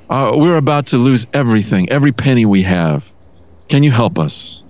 Uh, 0.10 0.32
we're 0.36 0.58
about 0.58 0.88
to 0.88 0.98
lose 0.98 1.26
everything, 1.34 1.90
every 1.90 2.12
penny 2.12 2.46
we 2.46 2.62
have. 2.64 3.04
Can 3.70 3.82
you 3.84 3.92
help 3.92 4.20
us? 4.20 4.62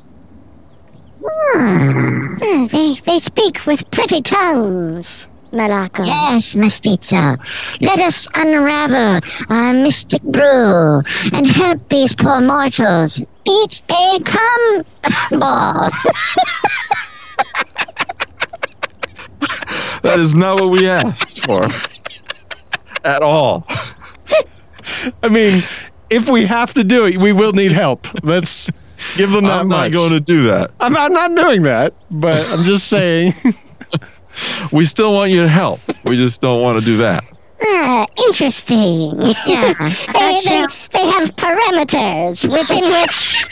Ah, 1.27 2.67
they, 2.71 2.93
they 3.05 3.19
speak 3.19 3.65
with 3.65 3.89
pretty 3.91 4.21
tongues, 4.21 5.27
Malacco. 5.51 6.05
Yes, 6.05 6.55
Mestizo. 6.55 7.35
Let 7.81 7.99
us 7.99 8.27
unravel 8.35 9.19
our 9.49 9.73
mystic 9.73 10.21
brew 10.23 11.01
and 11.33 11.47
help 11.47 11.87
these 11.89 12.13
poor 12.15 12.41
mortals 12.41 13.23
eat 13.47 13.81
a 13.89 14.19
cum 14.23 15.39
ball. 15.39 15.89
That 20.03 20.19
is 20.19 20.35
not 20.35 20.59
what 20.59 20.69
we 20.69 20.87
asked 20.87 21.43
for 21.45 21.67
at 23.03 23.23
all. 23.23 23.65
I 25.23 25.29
mean, 25.29 25.63
if 26.11 26.29
we 26.29 26.45
have 26.45 26.75
to 26.75 26.83
do 26.83 27.07
it, 27.07 27.17
we 27.19 27.33
will 27.33 27.53
need 27.53 27.71
help. 27.71 28.07
Let's 28.23 28.69
give 29.15 29.31
them 29.31 29.45
that 29.45 29.59
I'm 29.59 29.67
much. 29.67 29.91
not 29.91 29.97
going 29.97 30.11
to 30.11 30.19
do 30.19 30.43
that. 30.43 30.71
I'm 30.79 30.93
not, 30.93 31.11
not 31.11 31.35
doing 31.35 31.63
that, 31.63 31.93
but 32.11 32.45
I'm 32.51 32.63
just 32.63 32.87
saying. 32.87 33.33
We 34.71 34.85
still 34.85 35.13
want 35.13 35.31
you 35.31 35.43
to 35.43 35.47
help. 35.47 35.79
We 36.03 36.15
just 36.17 36.41
don't 36.41 36.61
want 36.61 36.79
to 36.79 36.85
do 36.85 36.97
that. 36.97 37.23
Ah, 37.61 38.05
interesting. 38.27 39.11
Yeah, 39.47 39.73
they, 39.73 40.11
that's 40.11 40.43
they, 40.43 40.65
they 40.91 41.07
have 41.07 41.35
parameters 41.35 42.43
within 42.43 42.83
which 42.91 43.45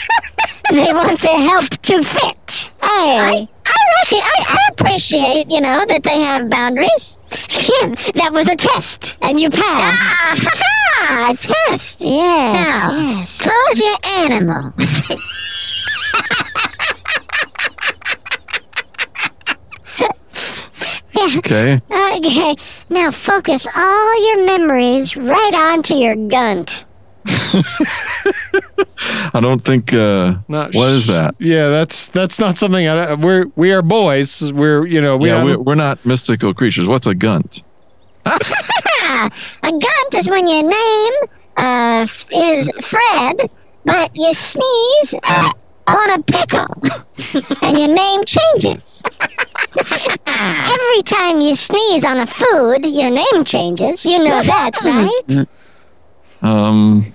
they 0.72 0.94
want 0.94 1.22
their 1.22 1.40
help 1.40 1.70
to 1.70 2.04
fit. 2.04 2.72
I, 2.82 3.48
Hey, 3.48 3.53
I, 3.76 3.82
reckon, 4.00 4.20
I, 4.22 4.46
I 4.48 4.68
appreciate, 4.72 5.50
you 5.52 5.62
know, 5.62 5.86
that 5.88 6.04
they 6.04 6.20
have 6.20 6.50
boundaries. 6.50 7.18
that 8.16 8.30
was 8.32 8.48
a 8.48 8.56
test, 8.56 9.18
and 9.22 9.40
you 9.40 9.50
passed. 9.50 9.64
Ah, 9.66 10.36
ha, 10.38 10.52
ha, 10.96 11.32
a 11.32 11.36
test. 11.36 12.02
Yes, 12.02 12.56
Now, 12.56 12.98
yes. 13.20 13.42
close 13.42 13.80
your 13.80 13.98
animal. 14.30 14.74
Okay? 21.38 21.80
Okay, 21.90 22.56
now 22.90 23.12
focus 23.12 23.66
all 23.76 24.28
your 24.28 24.46
memories 24.46 25.16
right 25.16 25.54
onto 25.54 25.94
your 25.96 26.16
gunt. 26.16 26.86
I 29.34 29.40
don't 29.42 29.64
think. 29.64 29.94
Uh, 29.94 30.36
Not 30.48 30.74
what 30.74 30.90
is 30.90 31.08
that? 31.08 31.36
Yeah, 31.40 31.70
that's 31.70 32.08
that's 32.10 32.40
not 32.40 32.58
something. 32.58 32.88
I, 32.88 33.14
we're 33.14 33.48
we 33.56 33.72
are 33.74 33.82
boys. 33.82 34.52
We're 34.52 34.86
you 34.86 35.02
know 35.02 35.18
we 35.18 35.30
yeah 35.30 35.44
we're, 35.44 35.60
we're 35.60 35.76
not 35.76 36.04
mystical 36.06 36.54
creatures. 36.54 36.88
What's 36.88 37.08
a 37.08 37.16
gunt? 37.16 37.62
A 38.26 39.30
gunt 39.70 40.14
is 40.16 40.30
when 40.30 40.48
your 40.48 40.64
name 40.64 41.14
uh, 41.58 42.08
is 42.32 42.70
Fred, 42.82 43.50
but 43.86 44.10
you 44.16 44.34
sneeze 44.34 45.16
uh, 45.24 45.52
on 45.88 46.20
a 46.20 46.24
pickle, 46.24 47.62
and 47.62 47.80
your 47.80 47.94
name 47.94 48.24
changes. 48.26 49.04
Every 49.78 51.04
time 51.04 51.42
you 51.42 51.56
sneeze 51.56 52.04
on 52.04 52.18
a 52.18 52.26
food, 52.28 52.86
your 52.86 53.12
name 53.12 53.44
changes. 53.46 54.06
You 54.06 54.20
know 54.20 54.42
that, 54.42 54.72
right? 54.84 55.48
Um, 56.42 57.14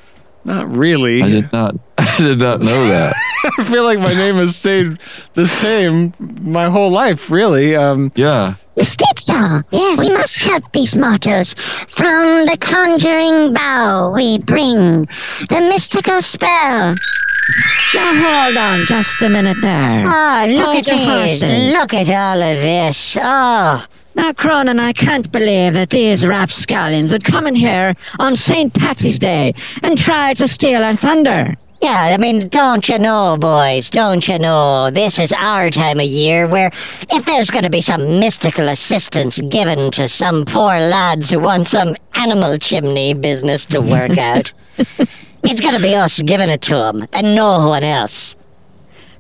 not 0.49 0.69
really. 0.75 1.23
I 1.23 1.29
did 1.31 1.53
not. 1.53 1.77
I 1.99 2.15
did 2.19 2.39
not 2.41 2.61
know 2.63 2.89
that. 2.89 3.15
I 3.59 3.65
feel 3.65 3.85
like 3.85 3.99
my 4.01 4.13
name 4.15 4.35
has 4.37 4.57
stayed 4.57 4.99
the 5.35 5.47
same 5.47 6.13
my 6.41 6.69
whole 6.69 6.91
life. 6.91 7.31
Really. 7.31 7.77
Um, 7.77 8.11
Yeah. 8.17 8.55
Mestizo, 8.77 9.63
Yes. 9.73 9.99
we 9.99 10.09
must 10.13 10.37
help 10.37 10.73
these 10.73 10.95
mortals. 10.95 11.55
From 11.89 12.47
the 12.47 12.57
conjuring 12.61 13.53
bow 13.53 14.13
we 14.15 14.39
bring 14.39 15.05
the 15.49 15.67
mystical 15.69 16.23
spell. 16.23 16.95
Now 17.95 18.13
hold 18.15 18.57
on 18.57 18.87
just 18.87 19.21
a 19.23 19.29
minute 19.31 19.57
there. 19.63 20.05
Oh, 20.07 20.47
look 20.49 20.67
Hold 20.67 20.77
at 20.79 20.87
your 20.87 21.27
this. 21.27 21.43
Look 21.73 21.95
at 21.95 22.09
all 22.11 22.41
of 22.43 22.57
this. 22.59 23.17
Oh, 23.21 23.85
Now, 24.19 24.33
Cronin, 24.33 24.81
I 24.81 24.93
can't 24.93 25.31
believe 25.31 25.75
that 25.75 25.91
these 25.91 26.27
rapscallions 26.27 27.13
would 27.13 27.23
come 27.23 27.47
in 27.47 27.55
here 27.55 27.95
on 28.19 28.35
St. 28.35 28.75
Patty's 28.75 29.21
Day 29.21 29.55
and 29.85 29.97
try 29.97 30.35
to 30.35 30.49
steal 30.49 30.83
our 30.83 30.97
thunder. 30.97 31.55
yeah, 31.81 32.13
I 32.13 32.17
mean, 32.17 32.49
don't 32.49 32.89
you 32.89 32.99
know, 32.99 33.37
boys? 33.41 33.89
Don't 33.89 34.27
you 34.27 34.41
know? 34.41 34.91
This 34.91 35.21
is 35.21 35.33
our 35.33 35.71
time 35.71 36.01
of 36.01 36.07
year 36.07 36.49
where 36.49 36.73
if 37.13 37.27
there's 37.27 37.49
going 37.49 37.63
to 37.63 37.71
be 37.71 37.81
some 37.81 38.19
mystical 38.19 38.69
assistance 38.69 39.41
given 39.41 39.93
to 39.93 40.09
some 40.09 40.45
poor 40.45 40.81
lads 40.81 41.31
who 41.31 41.39
want 41.39 41.69
some 41.69 41.95
animal 42.15 42.59
chimney 42.59 43.15
business 43.15 43.67
to 43.67 43.81
work 43.81 44.19
out, 44.19 44.53
it's 45.45 45.61
going 45.61 45.77
to 45.77 45.81
be 45.81 45.95
us 45.95 46.21
giving 46.23 46.49
it 46.49 46.63
to 46.63 46.75
them 46.75 47.07
and 47.13 47.37
no 47.37 47.69
one 47.69 47.85
else. 47.85 48.35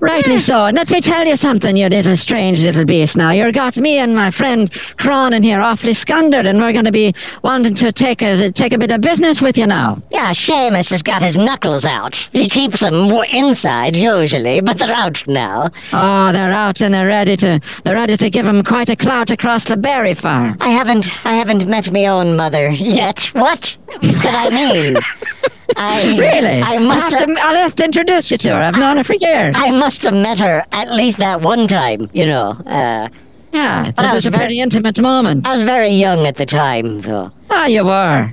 Rightly 0.00 0.38
so. 0.48 0.66
And 0.66 0.76
let 0.76 0.90
me 0.90 1.00
tell 1.00 1.26
you 1.26 1.36
something, 1.36 1.76
you 1.76 1.88
little 1.88 2.16
strange 2.16 2.64
little 2.64 2.84
beast. 2.84 3.16
Now, 3.16 3.30
you've 3.30 3.54
got 3.54 3.76
me 3.76 3.98
and 3.98 4.14
my 4.14 4.30
friend 4.30 4.70
Cronin 4.96 5.42
here 5.42 5.60
awfully 5.60 5.94
scundered, 5.94 6.46
and 6.46 6.58
we're 6.58 6.72
going 6.72 6.84
to 6.84 6.92
be 6.92 7.14
wanting 7.42 7.74
to 7.76 7.92
take 7.92 8.22
a, 8.22 8.50
take 8.50 8.72
a 8.72 8.78
bit 8.78 8.90
of 8.90 9.00
business 9.00 9.40
with 9.40 9.58
you 9.58 9.66
now. 9.66 10.00
Yeah, 10.10 10.30
Seamus 10.30 10.90
has 10.90 11.02
got 11.02 11.22
his 11.22 11.36
knuckles 11.36 11.84
out. 11.84 12.16
He 12.32 12.48
keeps 12.48 12.80
them 12.80 13.10
inside 13.32 13.96
usually, 13.96 14.60
but 14.60 14.78
they're 14.78 14.92
out 14.92 15.26
now. 15.26 15.70
Oh, 15.92 16.32
they're 16.32 16.52
out 16.52 16.80
and 16.80 16.92
they're 16.92 17.06
ready 17.06 17.36
to 17.36 17.60
they're 17.84 17.94
ready 17.94 18.16
to 18.16 18.30
give 18.30 18.46
him 18.46 18.62
quite 18.62 18.88
a 18.88 18.96
clout 18.96 19.30
across 19.30 19.64
the 19.64 19.76
berry 19.76 20.14
farm. 20.14 20.56
I 20.60 20.68
haven't 20.68 21.06
I 21.26 21.34
haven't 21.34 21.66
met 21.66 21.90
my 21.92 22.06
own 22.06 22.36
mother 22.36 22.70
yet. 22.70 23.24
What 23.34 23.76
could 23.86 24.26
I 24.26 24.50
mean? 24.50 24.96
I 25.78 26.16
Really? 26.18 26.60
I 26.62 26.74
I'll 26.74 26.80
must 26.80 27.10
have, 27.10 27.20
have, 27.20 27.36
to, 27.36 27.42
I'll 27.42 27.54
have 27.56 27.74
to 27.76 27.84
introduce 27.84 28.30
you 28.30 28.38
to 28.38 28.48
her. 28.56 28.62
I've 28.62 28.76
known 28.78 28.96
her 28.96 29.04
for 29.04 29.14
years. 29.14 29.54
I 29.58 29.70
must 29.78 30.02
have 30.02 30.14
met 30.14 30.38
her 30.40 30.64
at 30.72 30.90
least 30.90 31.18
that 31.18 31.40
one 31.40 31.66
time, 31.68 32.08
you 32.12 32.26
know. 32.26 32.50
Uh, 32.66 33.08
yeah, 33.52 33.84
I 33.96 34.02
that 34.02 34.06
was 34.06 34.14
was 34.16 34.26
a 34.26 34.30
very- 34.30 34.44
very 34.44 34.58
intimate 34.58 35.00
moment. 35.00 35.46
I 35.46 35.54
was 35.54 35.62
very 35.62 35.90
young 35.90 36.26
at 36.26 36.36
the 36.36 36.46
time, 36.46 37.00
though. 37.00 37.30
Ah, 37.50 37.66
you 37.66 37.84
were. 37.84 38.32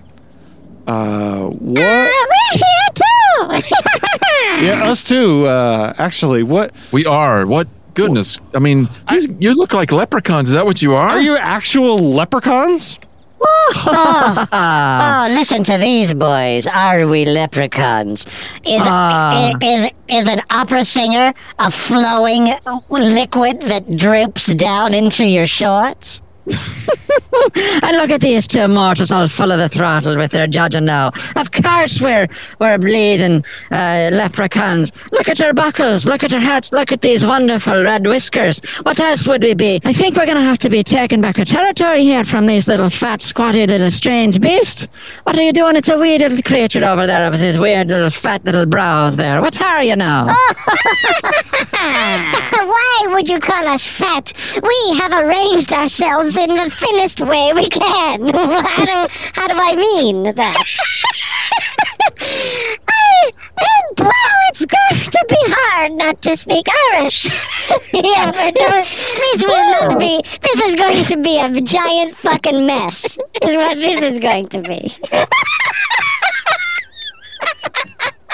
uh, 0.87 1.45
what? 1.47 1.79
Uh, 1.79 2.25
we're 2.31 2.57
here 2.57 2.89
too. 2.93 3.61
Yeah, 4.65 4.89
us 4.89 5.03
too. 5.03 5.45
Uh, 5.45 5.93
actually, 5.97 6.43
what 6.43 6.71
We 6.91 7.05
are. 7.05 7.45
What 7.45 7.67
goodness? 7.93 8.39
I 8.53 8.59
mean, 8.59 8.87
these, 9.09 9.27
you 9.39 9.53
look 9.53 9.73
like 9.73 9.91
leprechauns. 9.91 10.47
Is 10.49 10.55
that 10.55 10.65
what 10.65 10.81
you 10.81 10.95
are? 10.95 11.09
are 11.09 11.21
you 11.21 11.35
actual 11.37 11.97
leprechauns? 11.97 12.97
Oh, 13.41 14.47
oh, 14.51 15.27
listen 15.33 15.63
to 15.65 15.77
these 15.77 16.13
boys. 16.13 16.67
Are 16.67 17.07
we 17.07 17.25
leprechauns? 17.25 18.25
Is, 18.65 18.81
ah. 18.85 19.53
i- 19.53 19.65
is 19.65 19.89
is 20.07 20.27
an 20.27 20.41
opera 20.49 20.83
singer 20.85 21.33
a 21.59 21.71
flowing 21.71 22.51
liquid 22.89 23.61
that 23.63 23.95
droops 23.97 24.47
down 24.53 24.93
into 24.93 25.25
your 25.25 25.47
shorts? 25.47 26.21
And 26.47 27.97
look 27.97 28.09
at 28.09 28.21
these 28.21 28.47
two 28.47 28.67
mortals 28.67 29.11
all 29.11 29.27
full 29.27 29.51
of 29.51 29.59
the 29.59 29.69
throttle 29.69 30.17
with 30.17 30.31
their 30.31 30.47
judging 30.47 30.85
now. 30.85 31.11
Of 31.35 31.51
course 31.51 31.99
we're, 32.01 32.27
we're 32.59 32.77
bleeding 32.77 33.43
uh, 33.71 34.09
leprechauns. 34.11 34.91
Look 35.11 35.29
at 35.29 35.37
their 35.37 35.53
buckles, 35.53 36.05
look 36.05 36.23
at 36.23 36.31
their 36.31 36.39
hats, 36.39 36.71
look 36.71 36.91
at 36.91 37.01
these 37.01 37.25
wonderful 37.25 37.83
red 37.83 38.05
whiskers. 38.05 38.61
What 38.83 38.99
else 38.99 39.27
would 39.27 39.43
we 39.43 39.53
be? 39.53 39.81
I 39.83 39.93
think 39.93 40.15
we're 40.15 40.25
going 40.25 40.37
to 40.37 40.43
have 40.43 40.59
to 40.59 40.69
be 40.69 40.83
taking 40.83 41.21
back 41.21 41.39
our 41.39 41.45
territory 41.45 42.03
here 42.03 42.23
from 42.23 42.45
these 42.45 42.67
little 42.67 42.89
fat, 42.89 43.21
squatty 43.21 43.65
little 43.65 43.91
strange 43.91 44.39
beasts. 44.39 44.87
What 45.23 45.37
are 45.37 45.43
you 45.43 45.53
doing? 45.53 45.75
It's 45.75 45.89
a 45.89 45.97
weird 45.97 46.21
little 46.21 46.41
creature 46.41 46.83
over 46.85 47.07
there 47.07 47.29
with 47.31 47.39
his 47.39 47.57
weird 47.59 47.87
little 47.87 48.09
fat 48.09 48.45
little 48.45 48.65
brows 48.65 49.17
there. 49.17 49.41
What 49.41 49.61
are 49.61 49.83
you 49.83 49.95
now? 49.95 50.25
Why 51.75 53.05
would 53.09 53.29
you 53.29 53.39
call 53.39 53.67
us 53.67 53.85
fat? 53.85 54.33
We 54.61 54.97
have 54.97 55.11
arranged 55.11 55.71
ourselves 55.71 56.34
in 56.37 56.49
the 56.49 56.69
thinnest 56.69 57.21
way 57.21 57.51
we 57.53 57.67
can. 57.69 58.27
how, 58.33 58.85
do, 58.85 59.13
how 59.33 59.47
do 59.47 59.53
I 59.55 59.75
mean 59.75 60.35
that? 60.35 60.63
I, 62.87 63.31
and 63.57 63.99
well, 63.99 64.11
it's 64.49 64.65
going 64.65 65.01
to 65.01 65.25
be 65.29 65.37
hard 65.39 65.91
not 65.93 66.21
to 66.23 66.35
speak 66.37 66.65
Irish. 66.93 67.25
yeah, 67.93 68.31
but 68.31 68.53
this 68.53 69.43
will 69.43 69.89
not 69.89 69.99
be. 69.99 70.21
This 70.41 70.61
is 70.61 70.75
going 70.75 71.03
to 71.05 71.17
be 71.21 71.39
a 71.39 71.61
giant 71.61 72.15
fucking 72.17 72.65
mess. 72.65 73.17
Is 73.41 73.55
what 73.55 73.77
this 73.77 74.01
is 74.01 74.19
going 74.19 74.47
to 74.49 74.61
be. 74.61 74.95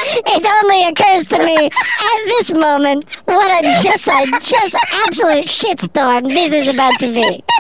It 0.03 0.63
only 0.63 0.83
occurs 0.85 1.25
to 1.27 1.37
me 1.43 1.65
at 1.67 2.25
this 2.25 2.51
moment 2.53 3.05
what 3.25 3.49
a 3.51 3.61
just 3.83 4.07
a 4.07 4.25
just 4.41 4.75
absolute 5.05 5.45
shitstorm 5.45 6.27
this 6.29 6.53
is 6.53 6.73
about 6.73 6.97
to 6.99 7.13
be. 7.13 7.43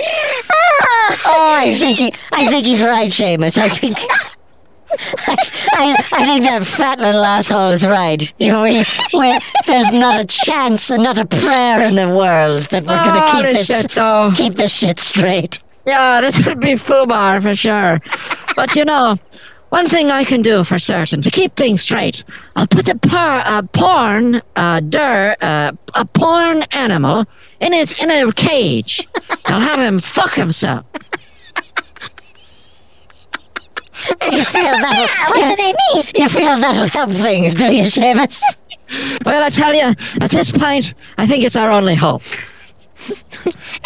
Oh, 0.00 1.56
I 1.60 1.74
think 1.78 1.98
he, 1.98 2.06
I 2.32 2.46
think 2.46 2.66
he's 2.66 2.80
right, 2.82 3.08
Seamus. 3.10 3.58
I 3.58 3.68
think. 3.68 3.96
I, 3.98 5.36
I, 5.74 5.96
I 6.12 6.24
think 6.24 6.44
that 6.44 6.64
fat 6.64 6.98
little 7.00 7.24
asshole 7.24 7.70
is 7.70 7.84
right. 7.86 8.32
You 8.38 8.52
know, 8.52 8.62
we, 8.62 8.84
we, 9.14 9.38
there's 9.66 9.90
not 9.92 10.20
a 10.20 10.24
chance 10.24 10.90
and 10.90 11.02
not 11.02 11.18
a 11.18 11.26
prayer 11.26 11.82
in 11.86 11.96
the 11.96 12.08
world 12.08 12.62
that 12.64 12.84
we're 12.84 13.04
going 13.04 13.14
to 13.14 13.24
Oh, 13.24 13.32
keep 13.32 13.42
this 13.42 13.66
this 13.66 13.80
shit, 13.82 13.90
though. 13.92 14.32
keep 14.34 14.54
this 14.54 14.72
shit 14.74 14.98
straight. 15.00 15.58
Yeah, 15.86 16.20
this 16.20 16.46
would 16.46 16.60
be 16.60 16.74
FUBAR 16.74 17.42
for 17.42 17.54
sure. 17.56 17.98
But 18.54 18.76
you 18.76 18.84
know, 18.84 19.18
one 19.70 19.88
thing 19.88 20.10
I 20.10 20.24
can 20.24 20.42
do 20.42 20.64
for 20.64 20.78
certain 20.78 21.20
to 21.22 21.30
keep 21.30 21.54
things 21.56 21.82
straight, 21.82 22.24
I'll 22.56 22.66
put 22.66 22.88
a, 22.88 22.96
por- 22.96 23.42
a 23.44 23.62
porn, 23.72 24.40
uh, 24.56 24.80
der, 24.80 25.36
uh, 25.40 25.72
a 25.94 26.04
porn 26.04 26.62
animal 26.72 27.26
in 27.60 27.72
his 27.72 27.92
in 28.02 28.10
a 28.10 28.32
cage. 28.32 29.06
I'll 29.46 29.60
have 29.60 29.80
him 29.80 30.00
fuck 30.00 30.34
himself. 30.34 30.86
You 34.32 34.44
feel 34.44 34.62
that? 34.62 35.26
what 35.28 35.56
do 35.56 35.56
they 35.56 35.72
mean? 35.72 36.04
You 36.14 36.28
feel 36.28 36.56
that'll 36.56 36.88
help 36.88 37.10
things, 37.10 37.54
do 37.54 37.74
you, 37.74 37.84
Seamus? 37.84 38.40
Well, 39.24 39.42
I 39.42 39.50
tell 39.50 39.74
you, 39.74 39.94
at 40.20 40.30
this 40.30 40.50
point, 40.50 40.94
I 41.18 41.26
think 41.26 41.44
it's 41.44 41.56
our 41.56 41.70
only 41.70 41.94
hope. 41.94 42.22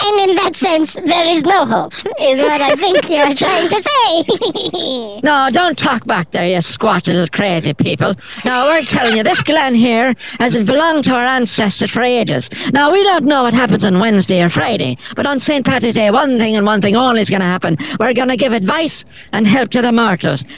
And 0.04 0.30
in 0.30 0.36
that 0.36 0.56
sense, 0.56 0.94
there 0.94 1.24
is 1.26 1.44
no 1.44 1.64
hope, 1.64 1.92
is 2.20 2.40
what 2.40 2.60
I 2.60 2.74
think 2.74 3.08
you're 3.08 3.32
trying 3.34 3.68
to 3.68 3.82
say. 3.82 5.20
No, 5.22 5.48
don't 5.52 5.78
talk 5.78 6.04
back 6.06 6.30
there, 6.32 6.46
you 6.46 6.60
squat 6.60 7.06
little 7.06 7.28
crazy 7.28 7.72
people. 7.74 8.14
Now, 8.44 8.66
we're 8.66 8.82
telling 8.82 9.16
you, 9.16 9.22
this 9.22 9.42
glen 9.42 9.74
here 9.74 10.14
has 10.40 10.58
belonged 10.58 11.04
to 11.04 11.14
our 11.14 11.24
ancestors 11.24 11.90
for 11.90 12.02
ages. 12.02 12.50
Now, 12.72 12.90
we 12.90 13.02
don't 13.04 13.24
know 13.24 13.44
what 13.44 13.54
happens 13.54 13.84
on 13.84 14.00
Wednesday 14.00 14.42
or 14.42 14.48
Friday, 14.48 14.98
but 15.14 15.26
on 15.26 15.38
St. 15.38 15.64
Patrick's 15.64 15.94
Day, 15.94 16.10
one 16.10 16.38
thing 16.38 16.56
and 16.56 16.66
one 16.66 16.80
thing 16.80 16.96
only 16.96 17.20
is 17.20 17.30
going 17.30 17.40
to 17.40 17.46
happen. 17.46 17.76
We're 18.00 18.14
going 18.14 18.28
to 18.30 18.36
give 18.36 18.52
advice 18.52 19.04
and 19.32 19.46
help 19.46 19.70
to 19.70 19.82
the 19.82 19.92
mortals. 19.92 20.42
Is 20.42 20.48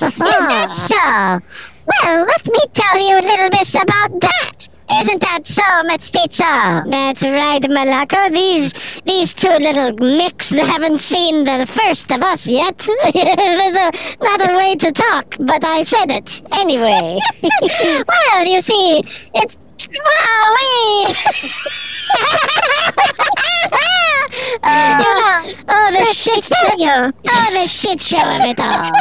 that 0.00 0.68
so? 0.72 1.46
Well, 2.02 2.24
let 2.24 2.46
me 2.46 2.58
tell 2.72 3.08
you 3.08 3.18
a 3.18 3.22
little 3.22 3.50
bit 3.50 3.74
about 3.74 4.20
that. 4.22 4.68
Isn't 4.92 5.20
that 5.20 5.46
so, 5.46 5.62
Mestizo? 5.84 6.44
That's 6.90 7.22
right, 7.22 7.60
Malako. 7.62 8.30
These 8.32 8.72
these 9.04 9.34
two 9.34 9.48
little 9.48 9.92
micks 9.92 10.50
haven't 10.50 10.98
seen 10.98 11.44
the 11.44 11.66
first 11.66 12.10
of 12.12 12.22
us 12.22 12.46
yet. 12.46 12.78
There's 13.12 13.74
a, 13.74 13.90
not 14.22 14.48
a 14.48 14.56
way 14.56 14.76
to 14.76 14.92
talk, 14.92 15.36
but 15.40 15.64
I 15.64 15.82
said 15.82 16.10
it 16.10 16.40
anyway. 16.52 17.18
Well, 18.08 18.46
you 18.46 18.62
see, 18.62 19.02
it's. 19.34 19.56
Well, 19.88 20.54
we. 20.54 21.06
oh, 24.62 25.54
oh, 25.68 25.90
the 25.92 26.04
shit! 26.14 26.48
you. 26.78 27.12
Oh, 27.28 27.48
the 27.52 27.66
shit 27.66 28.00
show 28.00 28.22
of 28.22 28.42
it 28.42 28.60
all. 28.60 28.92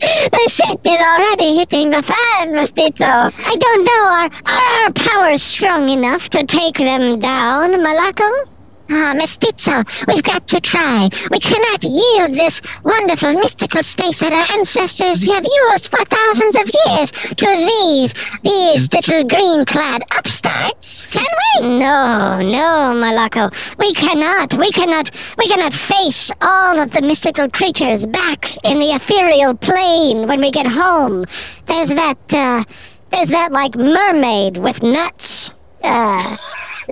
The 0.00 0.48
ship 0.48 0.80
is 0.84 1.00
already 1.00 1.56
hitting 1.56 1.90
the 1.90 2.02
fan, 2.02 2.54
Mestizo. 2.54 3.04
I 3.04 3.56
don't 3.58 3.84
know. 3.84 4.04
Are, 4.08 4.30
are 4.46 4.84
our 4.84 4.92
powers 4.92 5.42
strong 5.42 5.88
enough 5.88 6.28
to 6.30 6.44
take 6.44 6.78
them 6.78 7.18
down, 7.18 7.72
Malako? 7.72 8.57
Ah, 8.90 9.12
Mestizo, 9.14 9.84
we've 10.06 10.22
got 10.22 10.46
to 10.48 10.60
try. 10.60 11.08
We 11.30 11.38
cannot 11.40 11.84
yield 11.84 12.34
this 12.34 12.62
wonderful 12.82 13.34
mystical 13.34 13.82
space 13.82 14.20
that 14.20 14.32
our 14.32 14.56
ancestors 14.58 15.30
have 15.30 15.44
used 15.44 15.90
for 15.90 16.02
thousands 16.04 16.56
of 16.56 16.70
years 16.86 17.10
to 17.10 17.46
these, 17.46 18.14
these 18.42 18.92
little 18.92 19.28
green-clad 19.28 20.02
upstarts, 20.16 21.06
can 21.08 21.26
we? 21.60 21.78
No, 21.78 22.40
no, 22.40 22.94
Malako. 22.96 23.52
We 23.78 23.92
cannot. 23.92 24.54
We 24.54 24.70
cannot. 24.70 25.10
We 25.36 25.48
cannot 25.48 25.74
face 25.74 26.30
all 26.40 26.80
of 26.80 26.90
the 26.92 27.02
mystical 27.02 27.50
creatures 27.50 28.06
back 28.06 28.56
in 28.64 28.78
the 28.78 28.92
ethereal 28.92 29.54
plane 29.54 30.26
when 30.26 30.40
we 30.40 30.50
get 30.50 30.66
home. 30.66 31.26
There's 31.66 31.88
that. 31.88 32.18
Uh, 32.32 32.64
there's 33.10 33.28
that 33.28 33.52
like 33.52 33.74
mermaid 33.76 34.56
with 34.56 34.82
nuts. 34.82 35.50
Uh, 35.82 36.36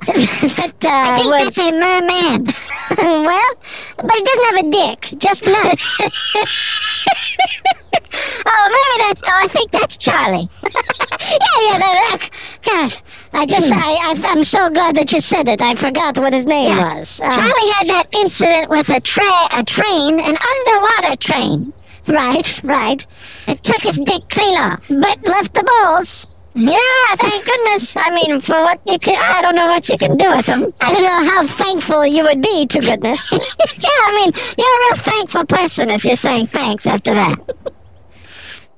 that 0.04 0.74
uh, 0.84 0.88
I 0.88 1.18
think 1.18 1.30
was- 1.30 1.44
that's 1.44 1.58
a 1.58 1.72
merman. 1.72 2.46
well, 3.24 3.54
but 3.96 4.12
it 4.14 4.24
doesn't 4.24 4.44
have 4.44 4.64
a 4.64 4.70
dick, 4.70 5.18
just 5.18 5.44
nuts. 5.44 6.00
oh, 8.46 8.68
maybe 8.70 9.04
that's. 9.08 9.22
Oh, 9.24 9.32
I 9.42 9.48
think 9.48 9.70
that's 9.70 9.96
Charlie. 9.96 10.48
yeah, 10.62 11.60
yeah. 11.62 11.78
That, 11.78 12.28
God, 12.64 12.94
I 13.32 13.46
just, 13.46 13.72
I, 13.74 13.78
I, 13.78 14.14
I'm 14.32 14.44
so 14.44 14.70
glad 14.70 14.96
that 14.96 15.12
you 15.12 15.20
said 15.20 15.48
it. 15.48 15.60
I 15.60 15.74
forgot 15.74 16.18
what 16.18 16.32
his 16.32 16.46
name 16.46 16.68
Yeah. 16.76 16.94
was. 16.98 17.20
Uh, 17.20 17.30
Charlie 17.30 17.70
had 17.72 17.88
that 17.88 18.08
incident 18.14 18.68
with 18.70 18.88
a 18.88 19.00
tra- 19.00 19.24
a 19.56 19.64
train, 19.64 20.20
an 20.20 20.36
underwater 20.36 21.16
train. 21.16 21.72
right, 22.06 22.62
right. 22.62 23.04
It 23.48 23.62
took 23.62 23.82
his 23.82 23.98
dick 23.98 24.28
clean 24.28 24.56
off. 24.58 24.82
But 24.88 25.26
left 25.26 25.54
the 25.54 25.64
balls. 25.64 26.26
Yeah, 26.58 26.78
thank 27.16 27.44
goodness. 27.44 27.94
I 27.98 28.10
mean, 28.14 28.40
for 28.40 28.54
what 28.54 28.80
you 28.86 28.98
can, 28.98 29.14
I 29.20 29.42
don't 29.42 29.54
know 29.54 29.66
what 29.66 29.88
you 29.90 29.98
can 29.98 30.16
do 30.16 30.34
with 30.34 30.46
them. 30.46 30.72
I 30.80 30.92
don't 30.92 31.02
know 31.02 31.30
how 31.30 31.46
thankful 31.46 32.06
you 32.06 32.22
would 32.22 32.40
be 32.40 32.66
to 32.66 32.80
goodness. 32.80 33.30
yeah, 33.32 33.88
I 34.04 34.12
mean, 34.24 34.32
you're 34.56 34.66
a 34.66 34.80
real 34.80 34.96
thankful 34.96 35.44
person 35.44 35.90
if 35.90 36.04
you're 36.04 36.16
saying 36.16 36.46
thanks 36.46 36.86
after 36.86 37.12
that. 37.14 37.36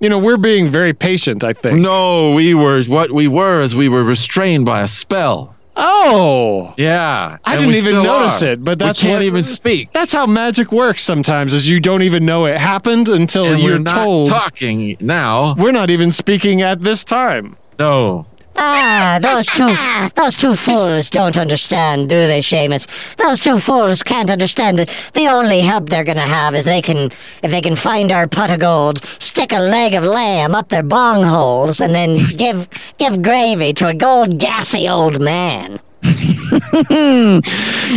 You 0.00 0.08
know, 0.08 0.18
we're 0.18 0.36
being 0.36 0.66
very 0.68 0.92
patient, 0.92 1.44
I 1.44 1.52
think. 1.52 1.78
No, 1.78 2.34
we 2.34 2.54
were 2.54 2.82
what 2.84 3.10
we 3.12 3.28
were 3.28 3.60
is 3.60 3.74
we 3.76 3.88
were 3.88 4.02
restrained 4.04 4.64
by 4.66 4.82
a 4.82 4.88
spell. 4.88 5.54
Oh. 5.80 6.74
Yeah, 6.76 7.38
I 7.44 7.54
didn't 7.56 7.76
even 7.76 8.02
notice 8.02 8.42
are. 8.42 8.48
it, 8.48 8.64
but 8.64 8.80
that's 8.80 9.00
we 9.00 9.08
can't 9.10 9.20
what- 9.20 9.26
even 9.26 9.44
speak. 9.44 9.92
That's 9.92 10.12
how 10.12 10.26
magic 10.26 10.72
works 10.72 11.02
sometimes, 11.04 11.54
is 11.54 11.68
you 11.70 11.78
don't 11.78 12.02
even 12.02 12.26
know 12.26 12.46
it 12.46 12.58
happened 12.58 13.08
until 13.08 13.44
And 13.46 13.62
you're 13.62 13.74
we're 13.74 13.78
not 13.78 14.04
told. 14.04 14.28
talking 14.28 14.96
now. 14.98 15.54
We're 15.54 15.70
not 15.70 15.90
even 15.90 16.10
speaking 16.10 16.62
at 16.62 16.82
this 16.82 17.04
time. 17.04 17.56
No, 17.78 18.26
ah, 18.56 19.18
those 19.22 19.46
two, 19.46 20.10
those 20.20 20.34
two 20.34 20.56
fools 20.56 21.10
don't 21.10 21.36
understand, 21.38 22.10
do 22.10 22.16
they, 22.26 22.40
Seamus? 22.40 22.86
Those 23.16 23.40
two 23.40 23.58
fools 23.58 24.02
can't 24.02 24.30
understand 24.30 24.78
that 24.78 24.88
the 25.14 25.28
only 25.28 25.60
help 25.60 25.88
they're 25.88 26.04
gonna 26.04 26.20
have 26.20 26.54
is 26.54 26.64
they 26.64 26.82
can, 26.82 27.12
if 27.42 27.50
they 27.50 27.60
can 27.60 27.76
find 27.76 28.10
our 28.10 28.26
pot 28.26 28.50
of 28.50 28.60
gold, 28.60 29.04
stick 29.20 29.52
a 29.52 29.60
leg 29.60 29.94
of 29.94 30.02
lamb 30.04 30.54
up 30.54 30.68
their 30.68 30.82
bong 30.82 31.22
holes, 31.22 31.80
and 31.80 31.94
then 31.94 32.16
give 32.36 32.68
give 32.98 33.22
gravy 33.22 33.72
to 33.74 33.86
a 33.86 33.94
gold 33.94 34.38
gassy 34.38 34.88
old 34.88 35.20
man. 35.20 35.78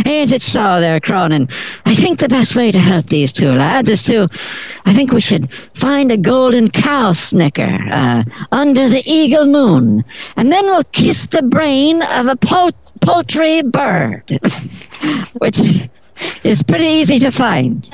Ain't 0.06 0.32
it 0.32 0.42
so 0.42 0.80
there, 0.80 1.00
Cronin? 1.00 1.48
I 1.86 1.94
think 1.94 2.18
the 2.18 2.28
best 2.28 2.54
way 2.54 2.70
to 2.70 2.78
help 2.78 3.06
these 3.06 3.32
two 3.32 3.50
lads 3.50 3.88
is 3.88 4.04
to, 4.04 4.28
I 4.84 4.92
think 4.92 5.12
we 5.12 5.20
should 5.20 5.52
find 5.74 6.12
a 6.12 6.16
golden 6.16 6.70
cow 6.70 7.12
snicker 7.12 7.78
uh, 7.90 8.24
under 8.52 8.88
the 8.88 9.02
eagle 9.06 9.46
moon, 9.46 10.04
and 10.36 10.52
then 10.52 10.66
we'll 10.66 10.84
kiss 10.84 11.26
the 11.26 11.42
brain 11.42 12.02
of 12.02 12.26
a 12.26 12.36
po- 12.36 12.70
poultry 13.00 13.62
bird, 13.62 14.24
which 15.34 15.60
is 16.44 16.62
pretty 16.62 16.84
easy 16.84 17.18
to 17.18 17.30
find. 17.30 17.82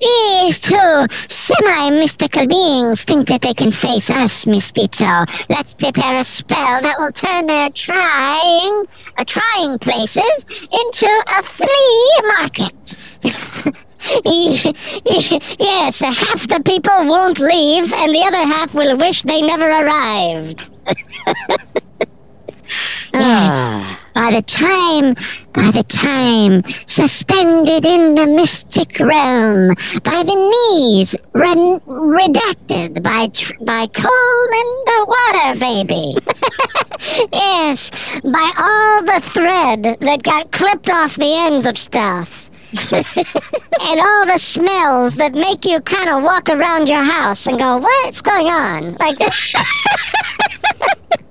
These 0.00 0.60
two 0.60 1.06
semi-mystical 1.28 2.46
beings 2.46 3.04
think 3.04 3.28
that 3.28 3.42
they 3.42 3.52
can 3.52 3.70
face 3.70 4.10
us, 4.10 4.46
Mestizo. 4.46 5.24
Let's 5.48 5.74
prepare 5.74 6.16
a 6.16 6.24
spell 6.24 6.80
that 6.82 6.96
will 6.98 7.12
turn 7.12 7.46
their 7.46 7.70
trying, 7.70 8.84
uh, 9.18 9.24
trying 9.24 9.78
places 9.78 10.46
into 10.72 11.06
a 11.38 11.42
flea 11.42 12.20
market. 12.38 12.96
yes, 15.58 16.00
half 16.00 16.48
the 16.48 16.62
people 16.64 17.06
won't 17.06 17.38
leave, 17.38 17.92
and 17.92 18.14
the 18.14 18.22
other 18.26 18.46
half 18.46 18.74
will 18.74 18.96
wish 18.96 19.22
they 19.22 19.42
never 19.42 19.68
arrived. 19.68 20.68
Yes. 23.14 23.68
Ah, 23.70 24.00
by 24.14 24.30
the 24.32 24.42
time, 24.42 25.14
by 25.52 25.70
the 25.70 25.84
time, 25.84 26.62
suspended 26.86 27.84
in 27.84 28.14
the 28.16 28.26
mystic 28.26 28.98
realm, 28.98 29.68
by 30.02 30.22
the 30.22 30.34
knees, 30.50 31.14
re- 31.32 31.78
redacted 31.86 33.02
by 33.02 33.28
tr- 33.28 33.54
by 33.64 33.86
Coleman 33.94 34.68
the 34.86 35.06
Water 35.14 35.58
Baby. 35.60 36.16
Yes, 37.32 37.90
by 38.22 38.52
all 38.56 39.02
the 39.04 39.20
thread 39.22 39.82
that 40.00 40.22
got 40.22 40.52
clipped 40.52 40.88
off 40.88 41.16
the 41.16 41.34
ends 41.34 41.66
of 41.66 41.76
stuff. 41.76 42.50
and 42.92 44.00
all 44.00 44.26
the 44.26 44.38
smells 44.38 45.14
that 45.16 45.34
make 45.34 45.64
you 45.64 45.80
kind 45.80 46.08
of 46.08 46.22
walk 46.22 46.48
around 46.48 46.88
your 46.88 47.02
house 47.04 47.46
and 47.46 47.58
go, 47.58 47.76
what's 47.76 48.22
going 48.22 48.46
on? 48.46 48.94
Like, 48.94 49.18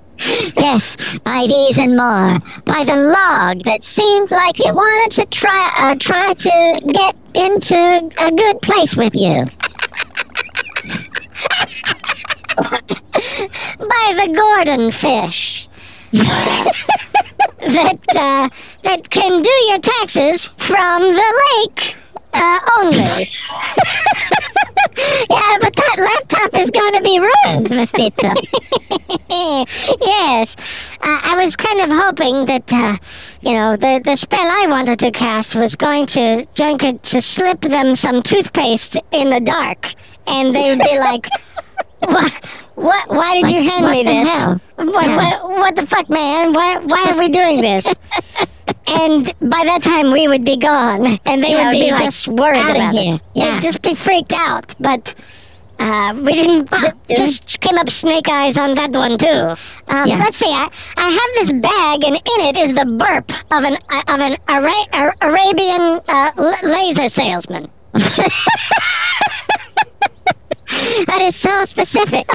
Yes, 0.56 0.96
by 1.22 1.46
these 1.46 1.78
and 1.78 1.96
more, 1.96 2.40
by 2.64 2.84
the 2.84 2.96
log 2.96 3.64
that 3.64 3.84
seemed 3.84 4.30
like 4.30 4.58
it 4.60 4.74
wanted 4.74 5.10
to 5.22 5.26
try 5.26 5.70
uh, 5.78 5.94
try 5.96 6.32
to 6.32 6.80
get 6.92 7.16
into 7.34 8.10
a 8.18 8.32
good 8.32 8.62
place 8.62 8.96
with 8.96 9.14
you. 9.14 9.44
by 13.78 14.12
the 14.16 14.32
Gordon 14.34 14.90
fish. 14.90 15.68
that, 16.12 17.98
uh, 18.14 18.48
that 18.82 19.10
can 19.10 19.42
do 19.42 19.50
your 19.68 19.78
taxes 19.78 20.50
from 20.56 21.02
the 21.02 21.66
lake 21.66 21.96
uh, 22.32 22.60
only. 22.80 23.28
Yeah, 25.30 25.58
but 25.60 25.74
that 25.74 25.96
laptop 25.98 26.54
is 26.60 26.70
going 26.70 26.94
to 26.94 27.02
be 27.02 27.18
ruined, 27.18 27.70
Mestizo. 27.70 28.32
Yes. 30.24 30.56
Uh, 31.00 31.20
I 31.22 31.44
was 31.44 31.56
kind 31.56 31.80
of 31.80 31.96
hoping 31.96 32.44
that, 32.46 32.72
uh, 32.72 32.96
you 33.42 33.52
know, 33.52 33.76
the, 33.76 34.00
the 34.04 34.16
spell 34.16 34.40
I 34.40 34.66
wanted 34.68 34.98
to 35.00 35.10
cast 35.10 35.54
was 35.54 35.76
going 35.76 36.06
to, 36.06 36.46
going 36.56 36.78
to, 36.78 36.98
to 36.98 37.22
slip 37.22 37.60
them 37.60 37.94
some 37.96 38.22
toothpaste 38.22 38.96
in 39.12 39.30
the 39.30 39.40
dark. 39.40 39.92
And 40.26 40.54
they 40.54 40.70
would 40.70 40.78
be 40.78 40.98
like, 40.98 41.28
what, 42.00 42.32
what, 42.74 43.08
why 43.08 43.40
did 43.40 43.50
you 43.50 43.68
hand 43.68 43.90
me 43.90 44.02
this? 44.02 44.28
hell? 44.28 44.60
What, 44.76 45.08
what, 45.08 45.48
what 45.50 45.76
the 45.76 45.86
fuck, 45.86 46.08
man? 46.08 46.52
Why, 46.52 46.78
why 46.78 47.06
are 47.10 47.18
we 47.18 47.28
doing 47.28 47.60
this? 47.60 47.86
and 48.86 49.26
by 49.40 49.62
that 49.64 49.80
time, 49.82 50.10
we 50.12 50.26
would 50.28 50.44
be 50.44 50.56
gone. 50.56 51.18
And 51.26 51.42
they 51.42 51.50
Yeah, 51.50 51.66
would 51.66 51.72
be, 51.72 51.84
be 51.86 51.90
like, 51.90 52.04
just 52.04 52.28
worried 52.28 52.58
"Outta 52.58 52.72
about 52.72 52.94
here." 52.94 53.14
it. 53.16 53.20
Yeah. 53.34 53.54
They'd 53.54 53.62
just 53.62 53.82
be 53.82 53.94
freaked 53.94 54.32
out. 54.32 54.74
But 54.80 55.14
uh, 55.78 56.14
we 56.22 56.32
didn't. 56.34 56.70
dude. 56.70 57.16
just 57.16 57.60
came 57.60 57.76
up 57.78 57.88
snake 57.90 58.28
eyes 58.30 58.56
on 58.58 58.74
that 58.74 58.92
one 58.92 59.18
too. 59.18 59.26
Um, 59.88 60.06
Yeah. 60.06 60.16
Let's 60.18 60.36
see. 60.36 60.46
I, 60.48 60.68
I 60.96 61.08
have 61.10 61.30
this 61.48 61.52
bag, 61.60 62.04
and 62.04 62.14
in 62.16 62.46
it 62.48 62.56
is 62.56 62.74
the 62.74 62.86
burp 62.86 63.30
of 63.52 63.64
an 63.64 63.76
uh, 63.90 64.02
of 64.08 64.20
an 64.20 64.36
Ara- 64.48 64.88
Ar- 64.92 65.16
Arabian 65.20 66.00
uh, 66.08 66.30
l- 66.38 66.58
laser 66.62 67.08
salesman. 67.08 67.70
That 71.06 71.18
is 71.22 71.36
so 71.36 71.64
specific. 71.66 72.26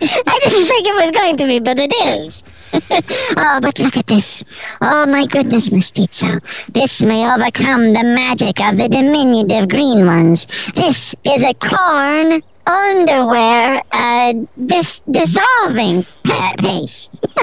I 0.00 0.38
didn't 0.42 0.66
think 0.66 0.86
it 0.86 0.94
was 1.04 1.10
going 1.10 1.36
to 1.36 1.44
be, 1.46 1.58
but 1.60 1.78
it 1.78 1.92
is. 1.92 2.42
Oh, 3.36 3.58
but 3.62 3.78
look 3.78 3.96
at 3.96 4.06
this. 4.06 4.44
Oh, 4.80 5.06
my 5.06 5.26
goodness, 5.26 5.70
Mestizo. 5.72 6.40
This 6.72 7.00
may 7.02 7.24
overcome 7.32 7.92
the 7.94 8.02
magic 8.16 8.60
of 8.60 8.76
the 8.76 8.88
diminutive 8.88 9.68
green 9.68 10.06
ones. 10.06 10.46
This 10.74 11.14
is 11.24 11.42
a 11.44 11.54
corn 11.54 12.42
underwear 12.66 13.82
uh, 13.92 14.32
dis- 14.66 15.00
dissolving 15.10 16.04
pa- 16.24 16.54
paste. 16.58 17.24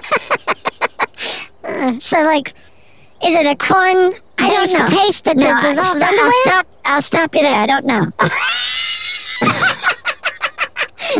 Uh, 1.63 1.99
so, 1.99 2.21
like, 2.21 2.49
is 3.25 3.33
it 3.33 3.47
a 3.47 3.55
corn 3.55 4.13
I 4.37 4.49
don't 4.53 4.71
know. 4.71 4.85
paste 4.99 5.23
that 5.25 5.35
No, 5.35 5.45
that 5.45 5.63
I'll, 5.79 6.03
underwear? 6.03 6.25
I'll 6.25 6.31
stop. 6.43 6.67
I'll 6.85 7.01
stop 7.01 7.33
you 7.33 7.41
there. 7.41 7.55
I 7.55 7.65
don't 7.65 7.85
know. 7.85 8.11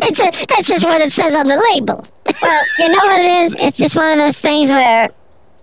It's 0.02 0.20
a, 0.20 0.46
that's 0.48 0.68
just 0.68 0.84
what 0.86 1.02
it 1.02 1.12
says 1.12 1.34
on 1.36 1.48
the 1.48 1.58
label. 1.74 2.06
Well, 2.48 2.64
you 2.80 2.88
know 2.90 3.06
what 3.06 3.20
it 3.22 3.44
is? 3.46 3.56
It's 3.60 3.78
just 3.78 3.96
one 3.96 4.12
of 4.12 4.18
those 4.18 4.40
things 4.40 4.70
where 4.70 5.10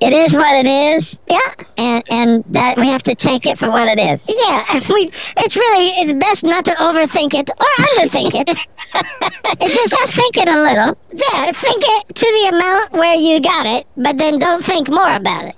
it 0.00 0.12
is 0.12 0.32
what 0.32 0.52
it 0.64 0.66
is, 0.66 1.18
Yeah, 1.30 1.38
and 1.78 2.02
and 2.10 2.44
that 2.50 2.76
we 2.76 2.88
have 2.88 3.02
to 3.04 3.14
take 3.14 3.46
it 3.46 3.56
for 3.58 3.70
what 3.70 3.86
it 3.88 4.00
is. 4.00 4.28
yeah. 4.28 4.64
and 4.72 4.84
We, 4.88 5.10
it's 5.36 5.54
really 5.56 5.88
it's 6.00 6.12
best 6.14 6.42
not 6.44 6.64
to 6.64 6.72
overthink 6.72 7.34
it 7.34 7.48
or 7.50 7.66
underthink 7.86 8.34
it. 8.34 8.58
It 8.94 9.72
just 9.72 9.90
Just 9.90 10.12
think 10.14 10.36
it 10.36 10.48
a 10.48 10.60
little. 10.60 10.98
Yeah, 11.12 11.52
think 11.52 11.82
it 11.86 12.14
to 12.14 12.26
the 12.26 12.56
amount 12.56 12.92
where 12.92 13.14
you 13.16 13.40
got 13.40 13.64
it, 13.64 13.86
but 13.96 14.18
then 14.18 14.38
don't 14.38 14.62
think 14.64 14.90
more 14.90 15.14
about 15.14 15.44
it. 15.46 15.54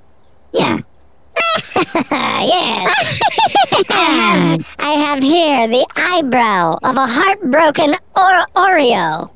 Yeah. 0.52 0.78
yes. 2.12 3.20
I 3.90 4.04
have, 4.60 4.74
I 4.78 4.90
have 4.92 5.22
here 5.22 5.66
the 5.66 5.84
eyebrow 5.96 6.78
of 6.82 6.96
a 6.96 7.06
heartbroken 7.06 7.94
or- 8.16 8.46
Oreo. 8.54 9.30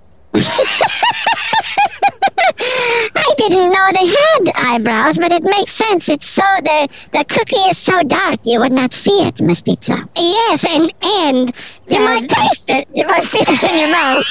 I 2.61 3.35
didn't 3.37 3.71
know 3.71 3.87
they 3.93 4.07
had 4.07 4.75
eyebrows, 4.75 5.19
but 5.19 5.33
it 5.33 5.43
makes 5.43 5.73
sense. 5.73 6.09
It's 6.09 6.27
so 6.27 6.43
the 6.63 6.89
the 7.13 7.25
cookie 7.25 7.57
is 7.71 7.79
so 7.79 8.03
dark 8.03 8.41
you 8.45 8.61
would 8.61 8.73
not 8.73 8.93
see 8.93 9.27
it, 9.27 9.41
Mestizo. 9.41 9.97
Yes, 10.17 10.65
and 10.65 10.93
and 11.03 11.53
You 11.89 11.99
uh, 11.99 12.05
might 12.05 12.29
taste 12.29 12.71
it. 12.71 12.89
You 12.93 13.07
might 13.07 13.25
feel 13.25 13.43
it 13.47 13.63
in 13.63 13.79
your 13.79 13.91
mouth. 13.91 14.25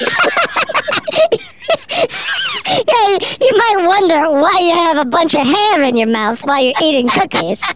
you 3.40 3.56
might 3.56 3.86
wonder 3.86 4.30
why 4.30 4.58
you 4.60 4.74
have 4.74 4.96
a 4.98 5.04
bunch 5.04 5.34
of 5.34 5.46
hair 5.46 5.82
in 5.82 5.96
your 5.96 6.08
mouth 6.08 6.44
while 6.44 6.62
you're 6.62 6.74
eating 6.82 7.08
cookies. 7.08 7.62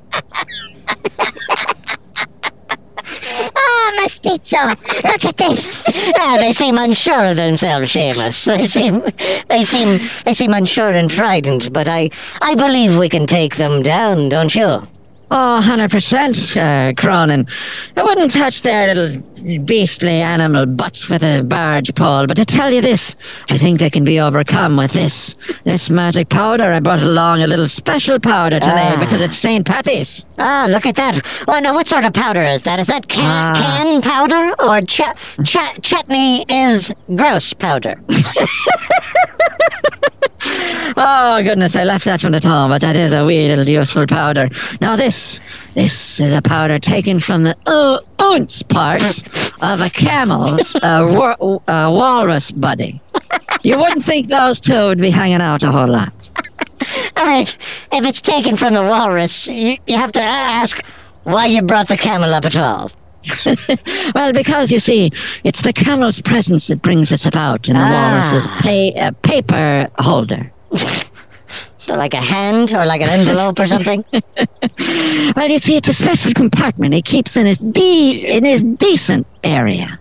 Oh, 3.57 3.99
Mestizo, 4.03 4.69
look 4.69 5.25
at 5.25 5.37
this. 5.37 5.79
Ah, 6.21 6.37
they 6.39 6.53
seem 6.53 6.77
unsure 6.79 7.27
of 7.27 7.37
themselves, 7.37 7.93
Seamus. 7.93 8.45
They 8.45 8.65
seem, 8.67 9.03
they 9.49 9.63
seem, 9.65 10.01
they 10.25 10.33
seem 10.33 10.53
unsure 10.53 10.91
and 10.91 11.11
frightened. 11.13 11.73
But 11.73 11.89
I, 11.89 12.11
I 12.41 12.55
believe 12.55 12.97
we 12.99 13.09
can 13.09 13.27
take 13.27 13.57
them 13.57 13.83
down, 13.83 14.29
don't 14.29 14.55
you? 14.55 14.87
Oh, 15.31 15.61
100%, 15.63 16.57
uh, 16.57 16.95
Cronin. 16.95 17.47
I 17.99 18.03
wouldn't 18.03 18.31
touch 18.31 18.63
their 18.63 18.95
little 18.95 19.21
beastly 19.67 20.23
animal 20.23 20.65
butts 20.65 21.11
with 21.11 21.23
a 21.23 21.43
barge 21.43 21.95
pole, 21.95 22.27
but 22.27 22.39
to 22.39 22.47
tell 22.47 22.71
you 22.73 22.81
this, 22.81 23.15
I 23.51 23.59
think 23.59 23.79
they 23.79 23.91
can 23.91 24.05
be 24.05 24.21
overcome 24.21 24.79
with 24.79 24.93
this. 24.93 25.35
This 25.65 25.91
magic 25.91 26.31
powder. 26.31 26.73
I 26.73 26.81
brought 26.81 27.03
along 27.03 27.43
a 27.43 27.47
little 27.47 27.69
special 27.69 28.19
powder 28.19 28.59
today 28.59 28.93
Ah. 28.95 29.01
because 29.01 29.21
it's 29.21 29.37
St. 29.37 29.67
Patty's. 29.67 30.25
Ah, 30.39 30.67
look 30.71 30.87
at 30.87 30.97
that. 30.97 31.21
Oh, 31.47 31.59
no, 31.61 31.75
what 31.75 31.87
sort 31.87 32.07
of 32.07 32.15
powder 32.15 32.45
is 32.45 32.63
that? 32.63 32.81
Is 32.81 32.87
that 32.87 33.07
can, 33.09 33.25
Ah. 33.27 33.55
can 33.55 34.01
powder 34.01 34.55
or 34.63 34.81
ch- 34.81 35.03
ch- 35.45 35.83
chutney 35.83 36.47
is 36.49 36.91
gross 37.15 37.53
powder? 37.53 38.01
Oh, 40.41 41.41
goodness, 41.43 41.77
I 41.77 41.85
left 41.85 42.05
that 42.07 42.23
one 42.23 42.35
at 42.35 42.45
home, 42.45 42.71
but 42.71 42.81
that 42.81 42.97
is 42.97 43.13
a 43.13 43.25
wee 43.25 43.49
little 43.49 43.69
useful 43.69 44.07
powder. 44.07 44.49
Now, 44.81 44.97
this, 44.97 45.39
this 45.75 46.21
is 46.21 46.33
a 46.35 46.43
powder 46.43 46.79
taken 46.79 47.21
from 47.21 47.43
the 47.43 47.57
uh, 47.67 47.99
ounce 48.23 48.63
parts 48.63 49.23
of 49.61 49.81
a 49.81 49.91
camel's 49.91 50.75
uh, 50.77 51.37
uh, 51.39 51.61
walrus 51.67 52.53
body. 52.53 53.01
You 53.63 53.79
wouldn't 53.79 54.05
think 54.05 54.29
those 54.29 54.61
two 54.61 54.87
would 54.87 55.01
be 55.01 55.11
hanging 55.11 55.41
out 55.41 55.63
a 55.63 55.71
whole 55.71 55.89
lot. 55.89 56.13
All 57.17 57.27
right, 57.27 57.49
if 57.93 58.05
it's 58.05 58.21
taken 58.21 58.57
from 58.57 58.75
the 58.75 58.83
walrus, 58.83 59.47
you, 59.47 59.77
you 59.87 59.97
have 59.97 60.13
to 60.13 60.23
ask 60.23 60.85
why 61.25 61.47
you 61.47 61.63
brought 61.63 61.89
the 61.89 61.97
camel 61.97 62.33
up 62.35 62.45
at 62.45 62.57
all. 62.57 62.91
Well, 64.15 64.33
because 64.33 64.71
you 64.73 64.81
see, 64.81 65.11
it's 65.45 65.63
the 65.63 65.73
camel's 65.73 66.21
presence 66.23 66.67
that 66.69 66.83
brings 66.83 67.13
us 67.13 67.27
about 67.27 67.69
in 67.69 67.75
the 67.77 67.83
Ah. 67.83 67.91
walrus's 68.13 68.47
pay, 68.63 68.93
uh, 68.95 69.13
paper 69.23 69.89
holder. 69.99 70.51
So, 71.81 71.95
like 71.95 72.13
a 72.13 72.21
hand 72.21 72.75
or 72.75 72.85
like 72.85 73.01
an 73.01 73.09
envelope 73.09 73.59
or 73.61 73.67
something? 73.67 74.05
Well, 75.37 75.49
you 75.49 75.59
see, 75.59 75.77
it's 75.77 75.89
a 75.89 75.95
special 75.95 76.33
compartment 76.35 76.93
he 76.93 77.01
keeps 77.03 77.37
in 77.37 77.47
his 77.47 77.59
de- 77.59 78.37
in 78.37 78.45
his 78.45 78.63
decent 78.65 79.27
area. 79.45 79.99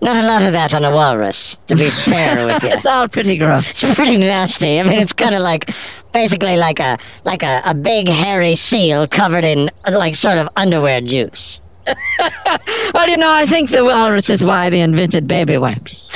not 0.00 0.16
a 0.16 0.26
lot 0.26 0.42
of 0.42 0.52
that 0.52 0.72
on 0.74 0.84
a 0.84 0.90
walrus. 0.90 1.56
To 1.66 1.76
be 1.76 1.90
fair 1.90 2.46
with 2.46 2.62
you, 2.62 2.68
It's 2.70 2.86
all 2.86 3.08
pretty 3.08 3.36
gross. 3.36 3.82
it's 3.84 3.94
pretty 3.94 4.16
nasty. 4.16 4.80
I 4.80 4.84
mean, 4.84 4.98
it's 4.98 5.12
kind 5.12 5.34
of 5.34 5.42
like 5.42 5.70
basically 6.12 6.56
like 6.56 6.80
a 6.80 6.96
like 7.24 7.42
a, 7.42 7.60
a 7.66 7.74
big 7.74 8.08
hairy 8.08 8.54
seal 8.54 9.06
covered 9.06 9.44
in 9.44 9.70
like 9.90 10.14
sort 10.14 10.38
of 10.38 10.48
underwear 10.56 11.00
juice. 11.02 11.60
Well, 12.94 13.08
you 13.08 13.16
know, 13.16 13.30
I 13.30 13.46
think 13.46 13.70
the 13.70 13.84
walrus 13.84 14.30
is 14.30 14.44
why 14.44 14.70
they 14.70 14.80
invented 14.80 15.26
baby 15.26 15.58
wipes. 15.58 16.10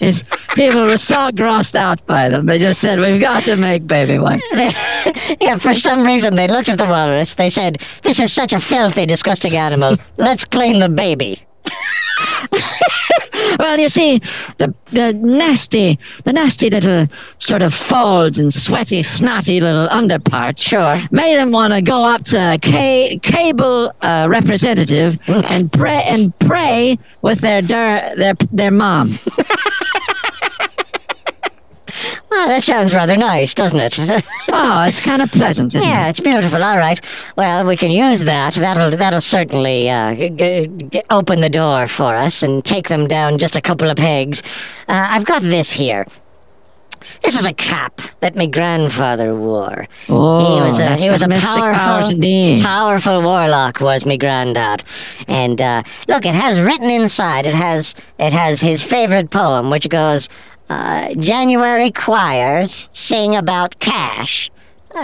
Is 0.00 0.24
people 0.54 0.84
were 0.84 0.96
so 0.96 1.30
grossed 1.30 1.74
out 1.74 2.04
by 2.06 2.28
them, 2.28 2.46
they 2.46 2.58
just 2.58 2.80
said 2.80 2.98
we've 2.98 3.20
got 3.20 3.44
to 3.44 3.56
make 3.56 3.86
baby 3.86 4.18
wipes. 4.18 4.44
yeah, 5.40 5.56
for 5.58 5.74
some 5.74 6.04
reason 6.04 6.34
they 6.34 6.46
looked 6.46 6.68
at 6.68 6.78
the 6.78 6.86
walrus. 6.86 7.34
They 7.34 7.50
said, 7.50 7.78
"This 8.02 8.20
is 8.20 8.32
such 8.32 8.52
a 8.52 8.60
filthy, 8.60 9.06
disgusting 9.06 9.56
animal. 9.56 9.96
Let's 10.18 10.44
clean 10.44 10.80
the 10.80 10.88
baby." 10.88 11.42
Well, 13.58 13.78
you 13.78 13.88
see, 13.88 14.20
the 14.58 14.74
the 14.86 15.12
nasty, 15.14 15.98
the 16.24 16.32
nasty 16.32 16.70
little 16.70 17.06
sort 17.38 17.62
of 17.62 17.74
folds 17.74 18.38
and 18.38 18.52
sweaty, 18.52 19.02
snotty 19.02 19.60
little 19.60 19.88
underparts 19.90 20.62
Sure. 20.62 21.00
made 21.10 21.38
him 21.38 21.50
want 21.50 21.72
to 21.74 21.82
go 21.82 22.04
up 22.04 22.24
to 22.24 22.36
a 22.54 22.58
ca- 22.58 23.18
cable 23.22 23.92
uh, 24.02 24.26
representative 24.30 25.18
and 25.26 25.70
pray 25.72 26.02
and 26.06 26.38
pray 26.40 26.96
with 27.22 27.40
their 27.40 27.62
der- 27.62 28.14
their 28.16 28.34
their 28.52 28.70
mom. 28.70 29.18
Well, 32.30 32.48
that 32.48 32.62
sounds 32.62 32.94
rather 32.94 33.16
nice, 33.16 33.54
doesn't 33.54 33.80
it? 33.80 34.24
Oh, 34.50 34.82
it's 34.84 34.98
kind 35.00 35.22
of 35.22 35.30
pleasant, 35.30 35.74
isn't 35.74 35.86
yeah, 35.86 35.94
it? 35.94 36.02
Yeah, 36.02 36.08
it's 36.08 36.20
beautiful. 36.20 36.64
All 36.64 36.78
right. 36.78 36.98
Well, 37.36 37.66
we 37.66 37.76
can 37.76 37.90
use 37.90 38.20
that. 38.20 38.54
That'll 38.54 38.90
that'll 38.90 39.20
certainly 39.20 39.88
uh, 39.90 40.14
g- 40.14 40.66
g- 40.90 41.02
open 41.10 41.42
the 41.42 41.50
door 41.50 41.86
for 41.86 42.16
us 42.16 42.42
and 42.42 42.64
take 42.64 42.88
them 42.88 43.06
down 43.06 43.38
just 43.38 43.56
a 43.56 43.60
couple 43.60 43.90
of 43.90 43.96
pegs. 43.98 44.42
Uh, 44.88 45.06
I've 45.10 45.26
got 45.26 45.42
this 45.42 45.70
here. 45.70 46.06
This 47.22 47.38
is 47.38 47.46
a 47.46 47.52
cap 47.52 48.00
that 48.20 48.36
my 48.36 48.46
grandfather 48.46 49.34
wore. 49.34 49.86
Oh, 50.08 50.56
he 50.56 50.68
was 50.68 50.78
a 50.78 50.96
he 50.96 51.08
was 51.08 51.22
a 51.22 51.28
powerful 51.28 52.62
powerful 52.62 53.22
warlock 53.22 53.80
was 53.80 54.06
my 54.06 54.16
granddad. 54.16 54.82
And 55.28 55.60
uh, 55.60 55.82
look, 56.08 56.24
it 56.24 56.34
has 56.34 56.60
written 56.60 56.90
inside. 56.90 57.46
It 57.46 57.54
has 57.54 57.94
it 58.18 58.32
has 58.32 58.60
his 58.60 58.82
favorite 58.82 59.30
poem, 59.30 59.70
which 59.70 59.88
goes, 59.88 60.28
uh, 60.68 61.14
"January 61.14 61.90
choirs 61.90 62.88
sing 62.92 63.34
about 63.36 63.78
cash." 63.78 64.50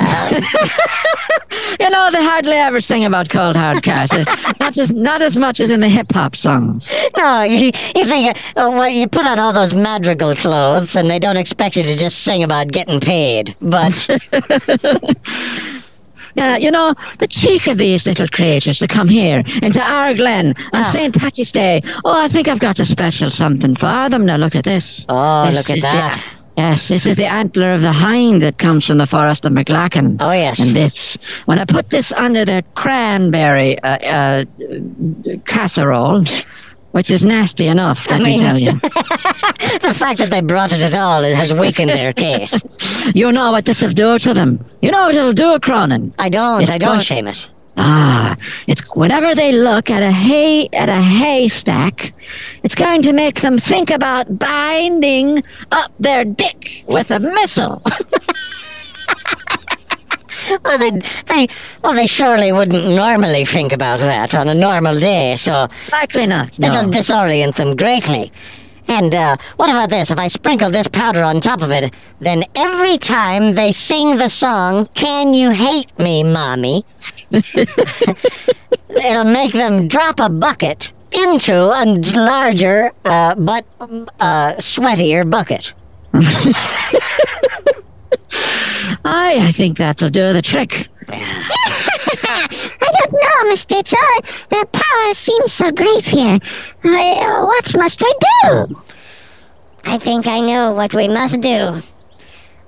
You 1.80 1.90
know, 1.90 2.08
they 2.12 2.22
hardly 2.22 2.52
ever 2.52 2.80
sing 2.80 3.04
about 3.04 3.28
cold 3.28 3.56
hard 3.56 3.82
cash. 3.82 4.12
Uh, 4.12 4.24
not 4.60 4.76
as 4.78 4.94
not 4.94 5.22
as 5.22 5.36
much 5.36 5.60
as 5.60 5.70
in 5.70 5.80
the 5.80 5.88
hip 5.88 6.12
hop 6.12 6.36
songs. 6.36 6.92
No, 7.16 7.42
you, 7.42 7.72
you 7.94 8.04
think 8.06 8.36
uh, 8.56 8.70
well, 8.72 8.88
you 8.88 9.08
put 9.08 9.26
on 9.26 9.38
all 9.38 9.52
those 9.52 9.74
madrigal 9.74 10.34
clothes, 10.36 10.96
and 10.96 11.10
they 11.10 11.18
don't 11.18 11.36
expect 11.36 11.76
you 11.76 11.82
to 11.82 11.96
just 11.96 12.20
sing 12.20 12.42
about 12.42 12.68
getting 12.68 13.00
paid. 13.00 13.56
But 13.60 13.92
Yeah, 16.34 16.56
you 16.56 16.70
know, 16.70 16.94
the 17.18 17.26
cheek 17.26 17.66
of 17.68 17.78
these 17.78 18.06
little 18.06 18.26
creatures 18.28 18.78
to 18.80 18.88
come 18.88 19.08
here 19.08 19.42
into 19.62 19.80
our 19.80 20.14
glen 20.14 20.48
on 20.72 20.80
Ah. 20.80 20.82
St. 20.82 21.14
Patty's 21.16 21.52
Day. 21.52 21.80
Oh, 22.04 22.24
I 22.24 22.28
think 22.28 22.48
I've 22.48 22.58
got 22.58 22.78
a 22.80 22.84
special 22.84 23.30
something 23.30 23.76
for 23.76 24.08
them. 24.08 24.26
Now, 24.26 24.36
look 24.36 24.54
at 24.56 24.64
this. 24.64 25.06
oh, 25.08 25.46
This 25.46 25.56
look 25.56 25.70
at 25.70 25.76
is 25.76 25.82
the- 25.82 25.88
that! 25.90 26.24
yes, 26.56 26.88
this 26.88 27.06
is 27.06 27.16
the 27.16 27.26
antler 27.26 27.72
of 27.72 27.82
the 27.82 27.92
hind 27.92 28.42
that 28.42 28.58
comes 28.58 28.86
from 28.86 28.98
the 28.98 29.06
forest 29.06 29.44
of 29.44 29.52
McLachen. 29.52 30.16
Oh 30.20 30.32
yes. 30.32 30.58
And 30.58 30.74
this, 30.74 31.16
when 31.46 31.58
I 31.58 31.64
put 31.64 31.90
this 31.90 32.10
under 32.12 32.44
their 32.44 32.62
cranberry 32.74 33.78
uh, 33.82 33.98
uh, 33.98 34.44
casserole, 35.46 36.24
which 36.94 37.10
is 37.10 37.24
nasty 37.24 37.66
enough, 37.66 38.08
let 38.08 38.20
me 38.22 38.36
mean- 38.36 38.38
tell 38.38 38.56
you. 38.58 38.72
the 39.82 39.92
fact 39.92 40.18
that 40.18 40.28
they 40.30 40.40
brought 40.40 40.72
it 40.72 40.80
at 40.80 40.94
all 40.94 41.24
has 41.24 41.52
weakened 41.52 41.90
their 41.90 42.12
case. 42.12 42.62
You 43.14 43.30
know 43.32 43.50
what 43.52 43.64
this 43.66 43.82
will 43.82 43.90
do 43.92 44.18
to 44.18 44.32
them. 44.34 44.64
You 44.80 44.90
know 44.90 45.02
what 45.06 45.14
it'll 45.14 45.32
do, 45.34 45.58
Cronin. 45.60 46.12
I 46.18 46.28
don't. 46.30 46.62
It's 46.62 46.70
I 46.70 46.78
don't, 46.78 47.04
called- 47.04 47.26
Seamus. 47.26 47.48
Ah, 47.76 48.36
it's 48.66 48.80
whenever 48.94 49.34
they 49.34 49.52
look 49.52 49.90
at 49.90 50.02
a 50.02 50.10
hay 50.12 50.68
at 50.72 50.88
a 50.88 50.94
haystack, 51.20 52.12
it's 52.62 52.74
going 52.76 53.02
to 53.02 53.12
make 53.12 53.40
them 53.42 53.58
think 53.58 53.90
about 53.90 54.38
binding 54.38 55.42
up 55.72 55.90
their 56.00 56.24
dick 56.24 56.84
with 56.86 57.10
a 57.10 57.18
missile. 57.20 57.82
Well, 60.64 60.78
they, 60.78 60.90
they, 61.26 61.48
well, 61.82 61.92
they 61.94 62.06
surely 62.06 62.52
wouldn't 62.52 62.88
normally 62.88 63.44
think 63.44 63.72
about 63.72 64.00
that 64.00 64.34
on 64.34 64.48
a 64.48 64.54
normal 64.54 64.98
day, 64.98 65.36
so 65.36 65.68
Likely 65.92 66.26
not. 66.26 66.52
this 66.52 66.74
will 66.74 66.90
disorient 66.90 67.56
them 67.56 67.76
greatly. 67.76 68.32
And 68.86 69.14
uh, 69.14 69.36
what 69.56 69.70
about 69.70 69.88
this? 69.90 70.10
If 70.10 70.18
I 70.18 70.28
sprinkle 70.28 70.70
this 70.70 70.86
powder 70.88 71.22
on 71.22 71.40
top 71.40 71.62
of 71.62 71.70
it, 71.70 71.92
then 72.18 72.44
every 72.54 72.98
time 72.98 73.54
they 73.54 73.72
sing 73.72 74.16
the 74.18 74.28
song, 74.28 74.86
Can 74.94 75.32
You 75.32 75.50
Hate 75.50 75.98
Me, 75.98 76.22
Mommy? 76.22 76.84
it'll 77.32 79.24
make 79.24 79.52
them 79.52 79.88
drop 79.88 80.20
a 80.20 80.28
bucket 80.28 80.92
into 81.12 81.54
a 81.54 81.84
larger, 82.16 82.90
uh, 83.04 83.34
but 83.36 83.64
uh, 83.80 84.54
sweatier 84.58 85.28
bucket. 85.28 85.72
Aye, 89.04 89.38
I 89.40 89.52
think 89.52 89.78
that'll 89.78 90.10
do 90.10 90.32
the 90.32 90.42
trick. 90.42 90.88
I 91.08 92.48
don't 92.80 93.12
know, 93.12 93.52
Mr. 93.52 93.82
Tito. 93.82 93.96
Their 94.50 94.64
power 94.66 95.14
seems 95.14 95.52
so 95.52 95.70
great 95.70 96.06
here. 96.06 96.38
Uh, 96.84 97.44
what 97.46 97.76
must 97.76 98.00
we 98.02 98.12
do? 98.42 98.82
I 99.84 99.98
think 99.98 100.26
I 100.26 100.40
know 100.40 100.72
what 100.72 100.94
we 100.94 101.08
must 101.08 101.40
do. 101.40 101.82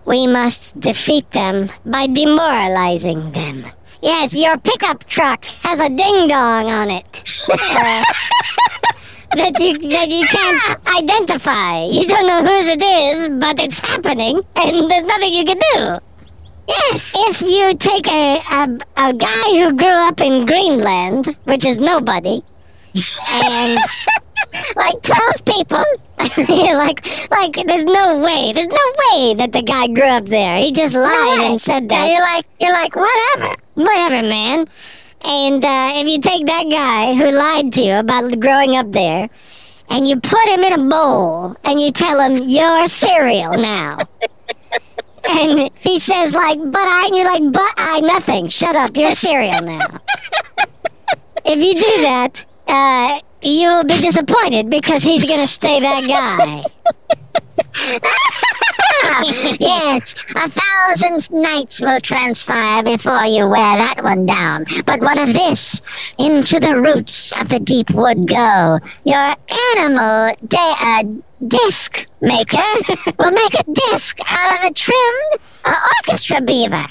We 0.06 0.26
must 0.26 0.78
defeat 0.78 1.30
them 1.30 1.70
by 1.84 2.06
demoralizing 2.06 3.32
them. 3.32 3.64
Yes, 4.02 4.34
your 4.34 4.56
pickup 4.58 5.04
truck 5.04 5.44
has 5.62 5.80
a 5.80 5.88
ding 5.88 6.28
dong 6.28 6.70
on 6.70 6.90
it. 6.90 7.22
Uh, 7.58 8.02
that 9.32 9.58
you 9.60 9.78
that 9.90 10.08
you 10.08 10.26
can't 10.26 10.86
identify. 10.96 11.84
You 11.84 12.06
don't 12.06 12.26
know 12.26 12.42
whose 12.44 12.66
it 12.68 12.82
is, 12.82 13.28
but 13.40 13.58
it's 13.60 13.78
happening, 13.78 14.40
and 14.56 14.90
there's 14.90 15.04
nothing 15.04 15.32
you 15.32 15.44
can 15.44 15.58
do. 15.74 15.98
Yes. 16.68 17.14
If 17.30 17.42
you 17.42 17.74
take 17.76 18.08
a, 18.08 18.38
a, 18.50 18.78
a 18.96 19.12
guy 19.14 19.48
who 19.58 19.76
grew 19.76 19.86
up 20.08 20.20
in 20.20 20.46
Greenland, 20.46 21.36
which 21.44 21.64
is 21.64 21.78
nobody, 21.78 22.42
and 23.30 23.78
Like 24.76 25.02
12 25.02 25.44
people. 25.44 25.84
like 26.78 27.30
like 27.30 27.66
there's 27.66 27.84
no 27.84 28.20
way 28.20 28.52
there's 28.54 28.68
no 28.68 28.86
way 29.12 29.34
that 29.34 29.52
the 29.52 29.60
guy 29.62 29.86
grew 29.86 30.02
up 30.02 30.24
there 30.24 30.56
he 30.58 30.72
just 30.72 30.94
lied 30.94 31.40
and 31.50 31.60
said 31.60 31.82
Yeah, 31.82 31.88
that 31.88 32.10
you're 32.10 32.20
like, 32.22 32.46
you're 32.58 32.72
like, 32.72 32.96
whatever. 32.96 33.54
whatever 33.74 34.26
man 34.26 34.66
and 35.26 35.64
uh, 35.64 35.90
if 35.94 36.06
you 36.06 36.20
take 36.20 36.46
that 36.46 36.64
guy 36.70 37.12
who 37.14 37.30
lied 37.32 37.72
to 37.72 37.82
you 37.82 37.94
about 37.94 38.38
growing 38.38 38.76
up 38.76 38.92
there 38.92 39.28
and 39.90 40.06
you 40.06 40.20
put 40.20 40.48
him 40.48 40.60
in 40.60 40.72
a 40.72 40.88
bowl 40.88 41.56
and 41.64 41.80
you 41.80 41.90
tell 41.90 42.20
him 42.20 42.36
you're 42.46 42.86
cereal 42.88 43.56
now. 43.56 43.98
And 45.28 45.72
he 45.80 45.98
says 45.98 46.36
like 46.36 46.56
but 46.56 46.86
i 46.86 47.06
and 47.06 47.16
you're 47.16 47.24
like 47.24 47.52
but 47.52 47.72
i 47.76 47.98
nothing. 48.00 48.46
Shut 48.46 48.76
up. 48.76 48.96
You're 48.96 49.10
cereal 49.10 49.60
now. 49.60 49.88
If 51.44 51.58
you 51.58 51.74
do 51.74 52.02
that 52.02 52.44
uh, 52.68 53.20
you'll 53.42 53.82
be 53.84 53.98
disappointed 53.98 54.70
because 54.70 55.02
he's 55.02 55.24
gonna 55.24 55.48
stay 55.48 55.80
that 55.80 56.06
guy 56.06 56.62
yes, 59.60 60.14
a 60.34 60.48
thousand 60.50 61.30
nights 61.42 61.80
will 61.80 62.00
transpire 62.00 62.82
before 62.82 63.24
you 63.24 63.48
wear 63.48 63.76
that 63.76 64.00
one 64.02 64.26
down. 64.26 64.64
But 64.84 65.00
what 65.00 65.18
of 65.18 65.32
this? 65.32 65.80
Into 66.18 66.60
the 66.60 66.76
roots 66.80 67.32
of 67.40 67.48
the 67.48 67.60
deep 67.60 67.90
wood 67.90 68.26
go. 68.26 68.78
Your 69.04 69.34
animal 69.78 70.30
da- 70.48 70.76
uh, 70.80 71.02
disc 71.46 72.06
maker 72.20 72.62
will 73.18 73.32
make 73.32 73.54
a 73.54 73.64
disc 73.72 74.18
out 74.28 74.58
of 74.58 74.70
a 74.70 74.74
trimmed 74.74 75.38
uh, 75.64 75.74
orchestra 75.98 76.40
beaver. 76.42 76.86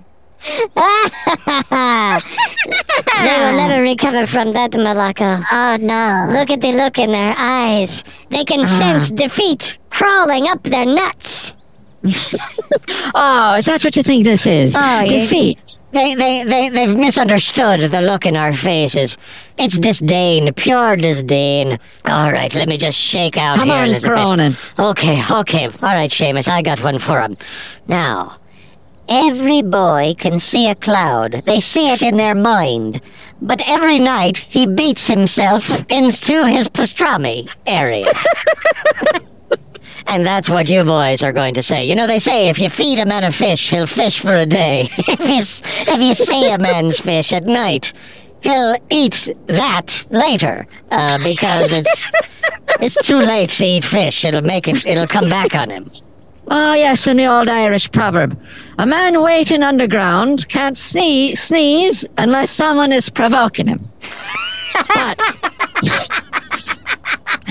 they 0.40 0.68
will 3.38 3.56
never 3.56 3.82
recover 3.82 4.26
from 4.26 4.52
that, 4.52 4.72
Malaka. 4.72 5.42
Oh 5.52 5.76
no. 5.80 6.26
Look 6.32 6.50
at 6.50 6.60
the 6.60 6.72
look 6.72 6.98
in 6.98 7.12
their 7.12 7.34
eyes. 7.36 8.04
They 8.30 8.44
can 8.44 8.60
ah. 8.60 8.64
sense 8.64 9.10
defeat 9.10 9.78
crawling 9.90 10.48
up 10.48 10.62
their 10.62 10.86
nuts. 10.86 11.52
Oh, 13.14 13.54
is 13.56 13.66
that 13.66 13.82
what 13.82 13.96
you 13.96 14.02
think 14.02 14.24
this 14.24 14.46
is? 14.46 14.76
Oh, 14.78 15.06
Defeat. 15.08 15.78
They, 15.92 16.14
they, 16.14 16.44
they, 16.44 16.68
they've 16.68 16.96
misunderstood 16.96 17.90
the 17.90 18.00
look 18.00 18.24
in 18.24 18.36
our 18.36 18.52
faces. 18.52 19.16
It's 19.58 19.78
disdain, 19.78 20.52
pure 20.54 20.96
disdain. 20.96 21.78
All 22.04 22.32
right, 22.32 22.54
let 22.54 22.68
me 22.68 22.76
just 22.76 22.96
shake 22.96 23.36
out 23.36 23.58
Come 23.58 23.68
here 23.68 23.76
a 23.76 23.80
on, 23.80 23.88
little 23.88 24.08
bit. 24.08 24.16
Cronin. 24.16 24.56
Okay, 24.78 25.22
okay. 25.30 25.66
All 25.66 25.94
right, 25.94 26.10
Seamus, 26.10 26.48
I 26.48 26.62
got 26.62 26.82
one 26.82 26.98
for 26.98 27.20
him. 27.20 27.36
Now, 27.88 28.36
every 29.10 29.62
boy 29.62 30.14
can 30.16 30.38
see 30.38 30.68
a 30.68 30.74
cloud. 30.74 31.42
They 31.44 31.60
see 31.60 31.92
it 31.92 32.02
in 32.02 32.16
their 32.16 32.34
mind. 32.34 33.00
but 33.42 33.62
every 33.66 33.98
night 33.98 34.36
he 34.36 34.66
beats 34.66 35.06
himself 35.06 35.70
into 35.88 36.46
his 36.46 36.68
pastrami 36.68 37.50
area. 37.66 38.04
and 40.06 40.26
that's 40.26 40.48
what 40.48 40.68
you 40.68 40.84
boys 40.84 41.22
are 41.22 41.32
going 41.32 41.54
to 41.54 41.62
say. 41.62 41.84
You 41.86 41.94
know, 41.94 42.06
they 42.06 42.18
say 42.18 42.48
if 42.48 42.58
you 42.58 42.68
feed 42.68 42.98
a 42.98 43.06
man 43.06 43.24
a 43.24 43.32
fish, 43.32 43.70
he'll 43.70 43.86
fish 43.86 44.20
for 44.20 44.34
a 44.34 44.46
day. 44.46 44.88
if, 44.98 45.20
you, 45.20 45.92
if 45.94 46.00
you 46.00 46.14
see 46.14 46.52
a 46.52 46.58
man's 46.58 47.00
fish 47.00 47.32
at 47.32 47.46
night, 47.46 47.92
he'll 48.42 48.76
eat 48.90 49.30
that 49.46 50.04
later 50.10 50.66
uh, 50.90 51.18
because 51.24 51.72
it's 51.72 52.10
it's 52.80 52.96
too 53.06 53.18
late 53.20 53.50
to 53.50 53.64
eat 53.64 53.84
fish. 53.84 54.24
It'll 54.24 54.42
make 54.42 54.68
it. 54.68 54.84
It'll 54.86 55.06
come 55.06 55.28
back 55.30 55.54
on 55.54 55.70
him. 55.70 55.84
Oh, 56.52 56.74
yes, 56.74 57.06
in 57.06 57.16
the 57.16 57.26
old 57.26 57.48
Irish 57.48 57.90
proverb. 57.92 58.36
A 58.80 58.86
man 58.86 59.22
waiting 59.22 59.62
underground 59.62 60.48
can't 60.48 60.74
sneeze, 60.74 61.38
sneeze 61.38 62.06
unless 62.16 62.50
someone 62.50 62.92
is 62.92 63.10
provoking 63.10 63.66
him. 63.66 63.86
But, 64.88 65.20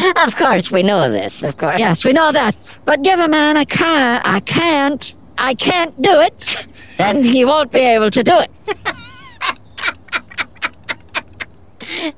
Of 0.26 0.36
course, 0.38 0.72
we 0.72 0.82
know 0.82 1.12
this. 1.12 1.44
Of 1.44 1.56
course. 1.58 1.80
yes, 1.80 2.04
we 2.04 2.14
know 2.14 2.32
that. 2.32 2.58
But 2.86 3.04
give 3.04 3.20
a 3.20 3.28
man 3.28 3.58
a 3.58 3.66
can, 3.66 4.24
I 4.26 4.40
can't, 4.40 5.14
I 5.38 5.54
can't 5.54 5.96
do 6.02 6.20
it, 6.20 6.66
then 6.98 7.24
he 7.24 7.46
won't 7.46 7.72
be 7.72 7.82
able 7.82 8.10
to 8.10 8.24
do 8.24 8.34
it. 8.34 8.50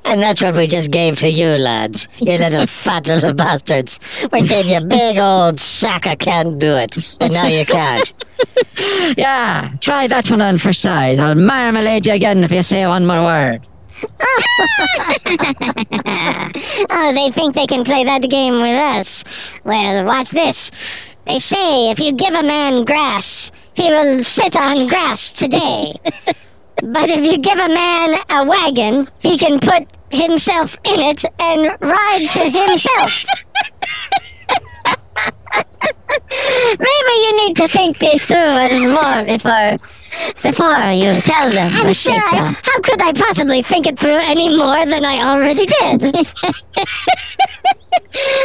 And 0.05 0.21
that's 0.21 0.41
what 0.41 0.55
we 0.55 0.67
just 0.67 0.91
gave 0.91 1.17
to 1.17 1.29
you, 1.29 1.47
lads. 1.57 2.07
You 2.19 2.37
little 2.37 2.67
fat 2.67 3.07
little 3.07 3.33
bastards. 3.33 3.99
We 4.31 4.41
gave 4.41 4.65
you 4.65 4.77
a 4.77 4.85
big 4.85 5.17
old 5.17 5.59
sack 5.59 6.05
of 6.05 6.19
can't 6.19 6.59
do 6.59 6.75
it. 6.75 6.95
And 7.21 7.33
now 7.33 7.47
you 7.47 7.65
can't. 7.65 8.13
Yeah, 9.17 9.71
try 9.81 10.07
that 10.07 10.31
one 10.31 10.41
on 10.41 10.57
for 10.57 10.73
size. 10.73 11.19
I'll 11.19 11.35
marmalade 11.35 12.07
you 12.07 12.13
again 12.13 12.43
if 12.43 12.51
you 12.51 12.63
say 12.63 12.87
one 12.87 13.05
more 13.05 13.21
word. 13.23 13.59
Oh, 16.89 17.11
they 17.13 17.31
think 17.31 17.55
they 17.55 17.67
can 17.67 17.83
play 17.83 18.03
that 18.03 18.27
game 18.29 18.55
with 18.55 18.77
us. 18.97 19.23
Well, 19.63 20.05
watch 20.05 20.31
this. 20.31 20.71
They 21.25 21.39
say 21.39 21.91
if 21.91 21.99
you 21.99 22.11
give 22.13 22.33
a 22.33 22.43
man 22.43 22.83
grass, 22.83 23.51
he 23.73 23.89
will 23.89 24.23
sit 24.23 24.55
on 24.55 24.87
grass 24.87 25.31
today. 25.31 25.95
but 26.81 27.09
if 27.09 27.23
you 27.23 27.37
give 27.37 27.59
a 27.59 27.69
man 27.69 28.19
a 28.29 28.45
wagon, 28.45 29.07
he 29.19 29.37
can 29.37 29.59
put 29.59 29.87
himself 30.11 30.75
in 30.83 30.99
it 30.99 31.23
and 31.39 31.77
ride 31.81 32.27
to 32.33 32.49
himself. 32.49 33.25
Maybe 36.79 37.13
you 37.23 37.47
need 37.47 37.55
to 37.57 37.67
think 37.67 37.99
this 37.99 38.27
through 38.27 38.37
a 38.37 38.67
little 38.69 38.91
more 38.91 39.23
before 39.25 39.77
before 40.41 40.91
you 40.91 41.19
tell 41.21 41.49
them. 41.51 41.71
I'm 41.73 41.93
sure. 41.93 42.13
I, 42.13 42.55
how 42.63 42.79
could 42.81 43.01
I 43.01 43.13
possibly 43.13 43.61
think 43.61 43.87
it 43.87 43.97
through 43.97 44.17
any 44.17 44.49
more 44.55 44.85
than 44.85 45.05
I 45.05 45.23
already 45.23 45.65
did? 45.65 46.15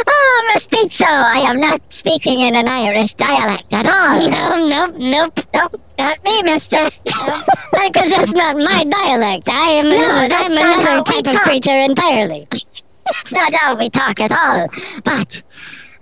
oh, 0.08 0.50
mestizo, 0.52 1.04
I 1.06 1.44
am 1.46 1.58
not 1.58 1.92
speaking 1.92 2.40
in 2.40 2.54
an 2.54 2.68
Irish 2.68 3.14
dialect 3.14 3.72
at 3.72 3.86
all. 3.86 4.28
no, 4.30 4.66
nope, 4.66 4.94
nope. 4.98 5.40
Nope, 5.54 5.80
not 5.98 6.24
me, 6.24 6.42
mister. 6.42 6.90
Because 7.72 8.10
that's 8.10 8.32
not 8.32 8.56
my 8.56 8.84
dialect. 8.88 9.48
I 9.48 9.70
am 9.70 9.86
another, 9.86 10.34
I'm 10.34 10.52
another 10.52 11.02
type 11.02 11.26
of 11.26 11.40
creature 11.42 11.78
entirely. 11.78 12.46
That's 12.50 13.32
not 13.32 13.52
how 13.54 13.76
we 13.76 13.88
talk 13.88 14.18
at 14.18 14.32
all. 14.32 14.68
But 15.04 15.42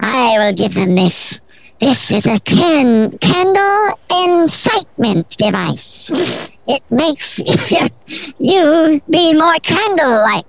I 0.00 0.38
will 0.38 0.54
give 0.54 0.74
them 0.74 0.94
this. 0.94 1.40
This 1.84 2.10
is 2.10 2.24
a 2.24 2.40
can 2.40 3.18
candle 3.18 3.98
incitement 4.24 5.28
device. 5.36 6.10
It 6.66 6.82
makes 6.90 7.38
you, 8.38 9.02
be 9.10 9.34
more 9.34 9.54
candle-like. 9.62 10.46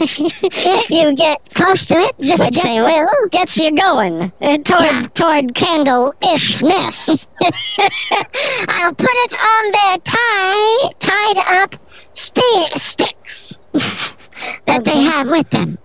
if 0.00 0.88
you 0.90 1.12
get 1.16 1.38
close 1.54 1.86
to 1.86 1.94
it, 1.96 2.12
Just 2.20 2.44
which 2.44 2.62
they 2.62 2.80
will, 2.80 3.08
Gets 3.32 3.56
you 3.56 3.72
going 3.72 4.32
uh, 4.40 4.58
toward 4.58 4.82
Yeah. 4.84 5.06
toward 5.12 5.54
candle-ishness. 5.56 7.08
I'll 8.68 8.94
put 8.94 9.10
it 9.10 9.34
on 9.42 9.72
their 9.72 9.98
tie, 10.04 10.92
tied 11.00 11.62
up 11.62 11.74
sti- 12.14 12.78
sticks 12.78 13.58
that 14.66 14.84
they 14.84 15.02
have 15.02 15.28
with 15.28 15.50
them. 15.50 15.78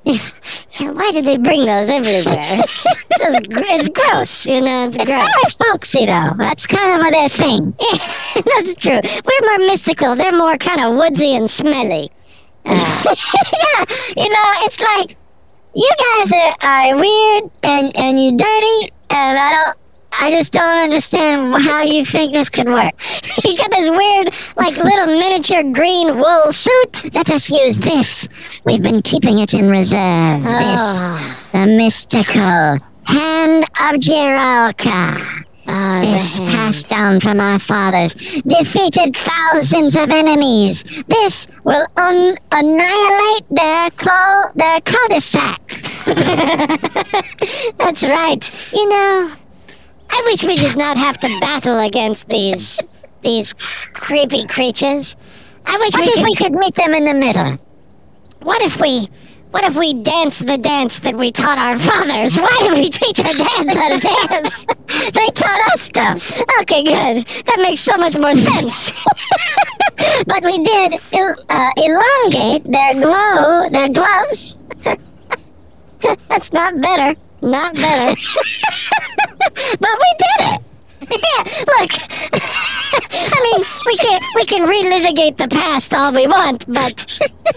Why 0.80 1.12
did 1.12 1.26
they 1.26 1.38
bring 1.38 1.66
those 1.66 1.90
everywhere? 1.90 2.60
It's, 2.60 2.86
it's 3.10 3.90
gross, 3.90 4.46
you 4.46 4.62
know. 4.62 4.86
It's 4.88 4.98
It's 4.98 5.12
gross. 5.14 5.24
very 5.24 5.70
folksy, 5.72 6.06
though. 6.06 6.32
That's 6.38 6.68
kind 6.68 7.02
of 7.06 7.12
their 7.12 7.30
thing. 7.30 7.74
That's 8.36 8.76
true. 8.76 9.00
We're 9.26 9.48
more 9.58 9.68
mystical. 9.68 10.16
They're 10.16 10.32
more 10.36 10.58
kind 10.58 10.82
of 10.82 10.96
woodsy 10.98 11.36
and 11.36 11.50
smelly. 11.50 12.12
Uh, 12.66 12.74
yeah, 13.06 13.86
you 14.18 14.30
know, 14.30 14.52
it's 14.66 14.80
like 14.82 15.16
you 15.76 15.92
guys 16.18 16.32
are, 16.34 16.56
are 16.64 16.96
weird 17.00 17.52
and 17.64 17.96
and 17.98 18.20
you 18.20 18.32
dirty, 18.32 18.92
and 19.12 19.38
I 19.40 19.52
don't. 19.52 19.78
I 20.22 20.32
just 20.32 20.54
don't 20.54 20.78
understand 20.78 21.56
how 21.64 21.84
you 21.84 22.06
think 22.06 22.34
this 22.34 22.50
could 22.50 22.68
work. 22.68 23.00
he 23.44 23.56
got 23.58 23.70
this 23.72 23.90
weird, 23.90 24.34
like 24.58 24.76
little 24.78 25.08
miniature 25.20 25.64
green 25.72 26.18
wool 26.18 26.52
suit. 26.52 27.14
Let 27.14 27.30
us 27.30 27.50
use 27.50 27.80
this. 27.80 28.28
We've 28.66 28.82
been 28.82 29.02
keeping 29.02 29.40
it 29.40 29.54
in 29.54 29.70
reserve. 29.70 30.42
Oh, 30.46 30.60
This, 30.60 31.00
ah. 31.02 31.44
the 31.54 31.66
mystical 31.68 32.78
hand 33.06 33.64
of 33.64 34.00
Jiralka. 34.00 35.44
oh, 35.68 36.02
This 36.02 36.38
passed 36.40 36.90
down 36.90 37.20
from 37.20 37.40
our 37.40 37.60
fathers. 37.60 38.14
Defeated 38.14 39.16
thousands 39.16 39.96
of 39.96 40.10
enemies. 40.10 40.84
This 41.08 41.48
will 41.64 41.86
un- 41.98 42.36
annihilate 42.52 43.46
their 43.52 43.90
cul- 43.92 44.52
their 44.56 44.80
cul-de-sac. 44.82 45.62
That's 47.78 48.04
right. 48.04 48.52
You 48.74 48.90
know, 48.90 49.32
I 50.10 50.22
wish 50.26 50.44
we 50.44 50.56
did 50.56 50.78
not 50.78 50.98
have 50.98 51.20
to 51.20 51.28
battle 51.40 51.80
against 51.80 52.28
these 52.30 52.80
these 53.22 53.54
creepy 53.94 54.46
creatures. 54.48 55.16
I 55.66 55.78
wish 55.78 55.94
What 55.94 56.02
we 56.02 56.08
if 56.08 56.16
could. 56.16 56.24
we 56.26 56.36
could 56.36 56.54
meet 56.54 56.76
them 56.76 56.94
in 56.94 57.06
the 57.06 57.14
middle? 57.14 57.58
What 58.42 58.62
if 58.62 58.80
we? 58.80 59.08
What 59.52 59.64
if 59.64 59.76
we 59.78 59.94
dance 59.94 60.40
the 60.40 60.58
dance 60.58 61.00
that 61.00 61.16
we 61.16 61.32
taught 61.32 61.58
our 61.58 61.80
fathers? 61.90 62.36
Why 62.38 62.58
did 62.60 62.74
we 62.78 62.90
teach 62.90 63.20
our 63.20 63.34
dads 63.34 63.74
how 63.76 63.90
to 63.98 64.00
dance? 64.28 64.66
They 65.14 65.28
taught 65.34 65.74
us 65.74 65.82
stuff, 65.82 66.40
Okay, 66.62 66.84
good. 66.84 67.26
That 67.46 67.60
makes 67.62 67.80
so 67.82 67.98
much 67.98 68.16
more 68.18 68.34
sense. 68.36 68.92
but 70.28 70.44
we 70.44 70.58
did 70.64 70.94
uh, 71.50 71.72
elongate 71.78 72.64
their 72.72 72.94
glow, 73.02 73.68
their 73.72 73.90
gloves. 73.90 74.56
That's 76.30 76.54
not 76.54 76.80
better. 76.82 77.20
Not 77.42 77.76
better. 77.76 78.16
But 79.80 79.90
we 80.00 80.14
did 80.18 80.40
it. 80.52 80.62
look. 81.68 81.92
I 83.12 83.40
mean, 83.44 83.66
we 83.86 83.98
can 83.98 84.22
we 84.36 84.46
can 84.46 84.62
relitigate 84.68 85.38
the 85.38 85.48
past 85.48 85.94
all 85.94 86.12
we 86.14 86.26
want, 86.28 86.66
but 86.68 87.06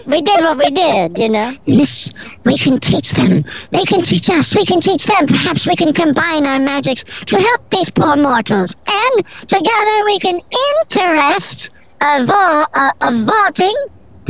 we 0.05 0.21
did 0.21 0.39
what 0.41 0.57
we 0.57 0.69
did, 0.69 1.17
you 1.17 1.29
know. 1.29 1.53
This 1.65 2.13
we 2.45 2.57
can 2.57 2.79
teach 2.79 3.11
them. 3.11 3.43
They 3.71 3.83
can 3.85 4.01
teach 4.03 4.29
us. 4.29 4.55
We 4.55 4.65
can 4.65 4.79
teach 4.81 5.05
them. 5.05 5.27
Perhaps 5.27 5.67
we 5.67 5.75
can 5.75 5.93
combine 5.93 6.45
our 6.45 6.59
magics 6.59 7.03
to 7.25 7.37
help 7.39 7.69
these 7.69 7.89
poor 7.89 8.15
mortals, 8.15 8.75
and 8.87 9.25
together 9.47 10.05
we 10.05 10.19
can 10.19 10.39
interest 10.81 11.69
a, 12.01 12.25
va- 12.25 12.67
a, 12.75 12.91
a 13.01 13.11
vaulting 13.25 13.75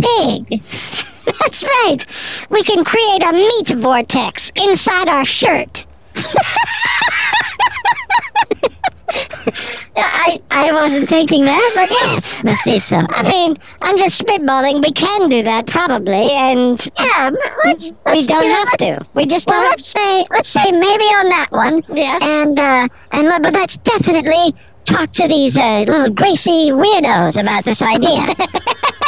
pig. 0.02 0.62
That's 1.42 1.63
right. 1.63 1.98
We 2.50 2.63
can 2.63 2.84
create 2.84 3.24
a 3.24 3.34
meat 3.34 3.68
vortex 3.82 4.52
inside 4.56 5.08
our 5.10 5.26
shirt. 5.26 5.86
I 9.96 10.39
I 10.52 10.72
wasn't 10.72 11.10
thinking 11.10 11.46
that, 11.46 11.72
but 11.76 11.89
yes, 11.89 12.44
Mestizo. 12.44 12.98
I 13.10 13.24
mean, 13.28 13.58
I'm 13.82 13.98
just 13.98 14.22
spitballing. 14.22 14.84
We 14.84 14.92
can 14.92 15.30
do 15.30 15.42
that 15.44 15.65
probably, 15.65 16.30
and 16.32 16.80
Yeah, 17.00 17.32
let's, 17.65 17.89
we 17.92 17.98
let's 18.06 18.28
don't 18.28 18.44
you 18.44 18.50
know, 18.50 18.56
have 18.56 18.78
to. 18.78 19.06
We 19.15 19.26
just 19.26 19.48
Well, 19.48 19.62
don't. 19.62 19.70
let's 19.72 19.86
say 19.86 20.24
let's 20.30 20.50
say 20.50 20.72
maybe 20.72 21.06
on 21.06 21.30
that 21.30 21.48
one. 21.52 21.84
Yes. 21.89 22.22
And 22.24 22.60
uh, 22.60 22.88
and 23.12 23.44
but 23.44 23.54
let's 23.54 23.78
definitely 23.78 24.54
talk 24.86 25.12
to 25.13 25.28
these 25.28 25.58
uh, 25.58 25.86
little 25.88 26.13
Gracie 26.13 26.70
weirdos 26.72 27.42
about 27.42 27.65
this 27.65 27.82
idea. 27.82 28.36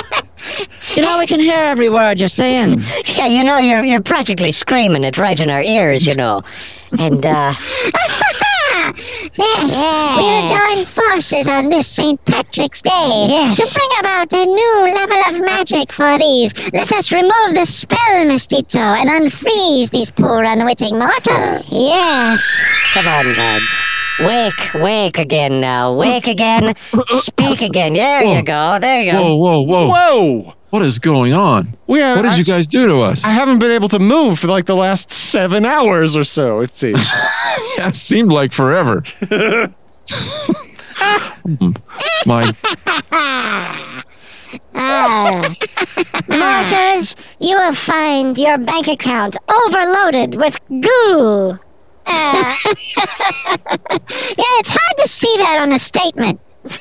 You 0.96 1.02
know, 1.04 1.18
we 1.20 1.26
can 1.28 1.40
hear 1.40 1.58
every 1.64 1.90
word 1.90 2.20
you're 2.20 2.30
saying. 2.30 2.82
Yeah, 3.18 3.28
you 3.28 3.44
know, 3.44 3.58
you're 3.60 3.84
you're 3.84 4.02
practically 4.02 4.52
screaming 4.52 5.04
it 5.04 5.18
right 5.18 5.40
in 5.40 5.50
our 5.50 5.62
ears, 5.62 6.08
you 6.08 6.16
know. 6.16 6.42
And 6.98 7.24
uh, 7.26 7.54
yes, 9.36 9.78
we 10.18 10.24
will 10.26 10.48
Yes. 10.48 10.52
join 10.52 10.86
forces 10.86 11.48
on 11.48 11.70
this 11.70 11.88
St. 11.88 12.24
Patrick's 12.26 12.82
Day 12.82 13.26
Yes. 13.28 13.58
to 13.58 13.74
bring 13.78 13.90
about 14.00 14.32
a 14.34 14.46
new 14.46 14.76
level 14.94 15.20
of 15.30 15.42
magic 15.46 15.92
for 15.92 16.18
these. 16.18 16.54
Let 16.74 16.92
us 16.94 17.12
remove 17.12 17.54
the 17.54 17.66
spell, 17.66 18.26
Mestizo, 18.28 18.80
and 18.80 19.10
unfreeze 19.10 19.90
these 19.92 20.10
poor 20.12 20.44
unwitting 20.44 20.98
mortals. 20.98 21.66
yes, 21.70 22.92
come 22.94 23.08
on, 23.08 23.26
lads. 23.38 23.88
Wake, 24.22 24.74
wake 24.84 25.18
again 25.20 25.60
now. 25.62 25.94
Wake 25.94 26.28
again. 26.28 26.76
Speak 27.10 27.62
again. 27.62 27.94
There 27.94 28.24
you 28.24 28.42
go. 28.44 28.78
There 28.80 29.02
you 29.02 29.12
go. 29.12 29.22
Whoa, 29.22 29.36
whoa, 29.36 29.62
whoa. 29.62 29.88
Whoa! 29.88 30.54
What 30.72 30.82
is 30.84 31.00
going 31.00 31.34
on? 31.34 31.76
We 31.88 32.00
have, 32.00 32.16
What 32.18 32.24
did 32.24 32.32
I, 32.32 32.36
you 32.38 32.44
guys 32.46 32.66
do 32.66 32.88
to 32.88 33.00
us? 33.00 33.24
I 33.26 33.30
haven't 33.30 33.60
been 33.60 33.72
able 33.72 33.90
to 33.90 34.00
move 34.00 34.40
for 34.40 34.48
like 34.48 34.66
the 34.66 34.76
last 34.76 35.12
seven 35.12 35.66
hours 35.66 36.16
or 36.18 36.24
so. 36.24 36.62
It 36.62 36.76
seems. 36.76 36.98
That 37.78 37.96
seemed 37.96 38.32
like 38.32 38.52
forever. 38.54 39.04
Hmm. 41.44 41.72
My 42.28 42.54
Ah. 44.76 45.50
Martyrs, 46.28 47.16
you 47.40 47.56
will 47.56 47.74
find 47.74 48.38
your 48.38 48.58
bank 48.58 48.88
account 48.88 49.36
overloaded 49.66 50.36
with 50.36 50.60
goo. 50.70 51.58
Ah, 52.06 52.58
Yeah, 52.66 52.76
it's 54.60 54.70
hard 54.70 54.98
to 54.98 55.08
see 55.08 55.34
that 55.38 55.60
on 55.62 55.72
a 55.72 55.80
statement. 55.80 56.40
because 56.64 56.80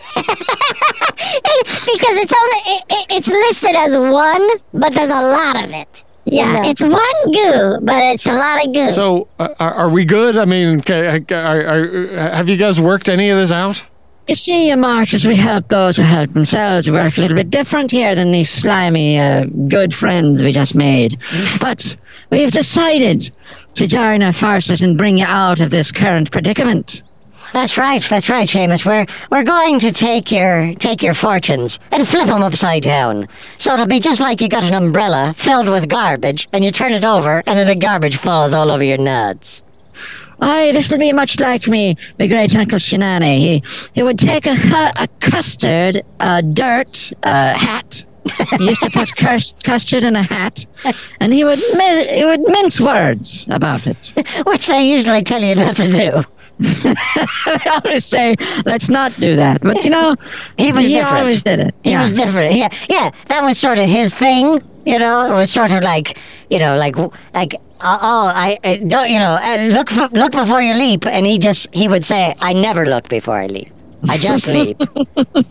it's 2.19 2.33
only 2.33 2.77
it, 2.77 2.83
it- 2.91 3.07
it's 3.11 3.29
listed 3.29 3.75
as 3.77 3.97
one, 3.97 4.49
but 4.73 4.93
there's 4.95 5.11
a 5.11 5.15
lot 5.15 5.63
of 5.65 5.73
it. 5.73 6.05
Yeah, 6.27 6.63
Yeah. 6.63 6.71
it's 6.71 6.83
one 6.83 7.33
goo, 7.33 7.79
but 7.85 8.03
it's 8.13 8.27
a 8.27 8.33
lot 8.33 8.65
of 8.65 8.73
goo. 8.75 8.91
so, 8.91 9.27
uh, 9.39 9.49
are, 9.59 9.73
are 9.75 9.89
we 9.89 10.05
good? 10.05 10.37
I 10.37 10.45
mean, 10.45 10.81
ca- 10.83 11.19
are, 11.33 11.67
are, 11.67 12.07
have 12.35 12.49
you 12.49 12.57
guys 12.57 12.79
worked 12.81 13.09
any 13.09 13.31
of 13.31 13.39
this 13.39 13.51
out? 13.53 13.83
You 14.29 14.35
see, 14.37 14.69
you 14.69 14.77
martyrs, 14.77 15.27
we 15.27 15.35
help 15.35 15.67
those 15.69 15.97
who 15.97 16.03
help 16.03 16.31
themselves. 16.31 16.87
We 16.87 16.93
work 16.93 17.17
a 17.17 17.21
little 17.21 17.37
bit 17.37 17.51
different 17.51 17.91
here 17.91 18.15
than 18.15 18.31
these 18.31 18.49
slimy, 18.51 19.19
uh, 19.19 19.47
good 19.67 19.93
friends 19.93 20.45
we 20.45 20.53
just 20.53 20.75
made. 20.77 21.17
But 21.61 21.97
we've 22.31 22.53
decided 22.53 23.29
to 23.75 23.87
join 23.89 24.23
our 24.23 24.33
forces 24.33 24.83
and 24.83 24.97
bring 24.97 25.19
you 25.19 25.25
out 25.27 25.61
of 25.61 25.71
this 25.71 25.91
current 25.91 26.31
predicament. 26.31 27.03
That's 27.53 27.77
right. 27.77 28.03
That's 28.03 28.29
right, 28.29 28.47
Seamus. 28.49 28.85
We're 28.87 29.07
we're 29.31 29.45
going 29.45 29.79
to 29.81 29.93
take 29.93 30.31
your 30.31 30.75
take 30.75 31.03
your 31.03 31.15
fortunes 31.15 31.79
and 31.91 32.07
flip 32.07 32.27
them 32.27 32.43
upside 32.43 32.83
down. 32.83 33.29
So 33.59 33.73
it'll 33.73 33.87
be 33.87 34.01
just 34.01 34.21
like 34.21 34.41
you 34.41 34.49
got 34.49 34.65
an 34.65 34.75
umbrella 34.75 35.35
filled 35.37 35.69
with 35.69 35.89
garbage, 35.89 36.49
and 36.53 36.65
you 36.65 36.71
turn 36.71 36.93
it 36.93 37.05
over, 37.05 37.43
and 37.47 37.59
then 37.59 37.67
the 37.67 37.75
garbage 37.75 38.17
falls 38.17 38.55
all 38.55 38.71
over 38.71 38.85
your 38.85 38.99
nuts. 38.99 39.63
Aye, 40.43 40.71
this 40.73 40.91
will 40.91 40.99
be 40.99 41.13
much 41.13 41.39
like 41.39 41.67
me, 41.69 41.97
my 42.19 42.27
great 42.27 42.55
uncle 42.57 42.79
Shinani. 42.79 43.37
He 43.39 43.63
he 43.95 44.03
would 44.03 44.19
take 44.19 44.47
a, 44.47 44.55
a 44.97 45.09
custard, 45.21 46.03
a 46.21 46.43
dirt, 46.43 47.13
a 47.25 47.53
hat. 47.53 48.05
He 48.59 48.67
used 48.69 48.83
to 48.83 48.91
put 48.91 49.15
cus- 49.17 49.55
custard 49.65 50.05
in 50.05 50.15
a 50.15 50.23
hat, 50.23 50.65
and 51.21 51.33
he 51.33 51.43
would 51.45 51.59
mi- 51.75 52.09
he 52.17 52.25
would 52.25 52.41
mince 52.41 52.81
words 52.81 53.47
about 53.51 53.87
it. 53.87 54.13
Which 54.47 54.67
they 54.67 54.89
usually 54.91 55.23
tell 55.23 55.43
you 55.43 55.55
not 55.57 55.77
to 55.77 55.89
do. 55.91 56.25
I 57.47 57.81
always 57.85 58.05
say, 58.05 58.37
let's 58.67 58.89
not 58.89 59.15
do 59.21 59.37
that. 59.37 59.61
But 59.63 59.85
you 59.85 59.91
know, 59.91 60.15
He 60.59 60.73
was 60.73 60.87
he 60.87 60.95
different. 60.95 61.17
always 61.19 61.43
did 61.43 61.61
it. 61.61 61.75
He 61.83 61.91
yeah. 61.91 62.01
was 62.03 62.15
different. 62.17 62.55
Yeah, 62.55 62.69
yeah. 62.89 63.11
That 63.29 63.43
was 63.43 63.59
sort 63.59 63.79
of 63.79 63.89
his 63.89 64.15
thing. 64.15 64.63
You 64.85 64.99
know, 64.99 65.27
it 65.31 65.35
was 65.35 65.51
sort 65.51 65.73
of 65.73 65.83
like, 65.83 66.19
you 66.49 66.59
know, 66.59 66.77
like, 66.77 66.97
like, 67.35 67.55
uh, 67.81 67.99
oh, 68.01 68.31
I, 68.35 68.59
I 68.65 68.77
don't, 68.79 69.11
you 69.11 69.19
know, 69.19 69.37
uh, 69.41 69.67
look, 69.71 69.91
for, 69.91 70.09
look 70.09 70.33
before 70.33 70.63
you 70.63 70.75
leap. 70.75 71.07
And 71.07 71.27
he 71.27 71.39
just, 71.39 71.73
he 71.75 71.87
would 71.89 72.05
say, 72.05 72.35
I 72.41 72.53
never 72.55 72.87
look 72.87 73.09
before 73.09 73.37
I 73.37 73.47
leap. 73.47 73.71
I 74.09 74.17
just 74.17 74.47
leap. 74.47 74.81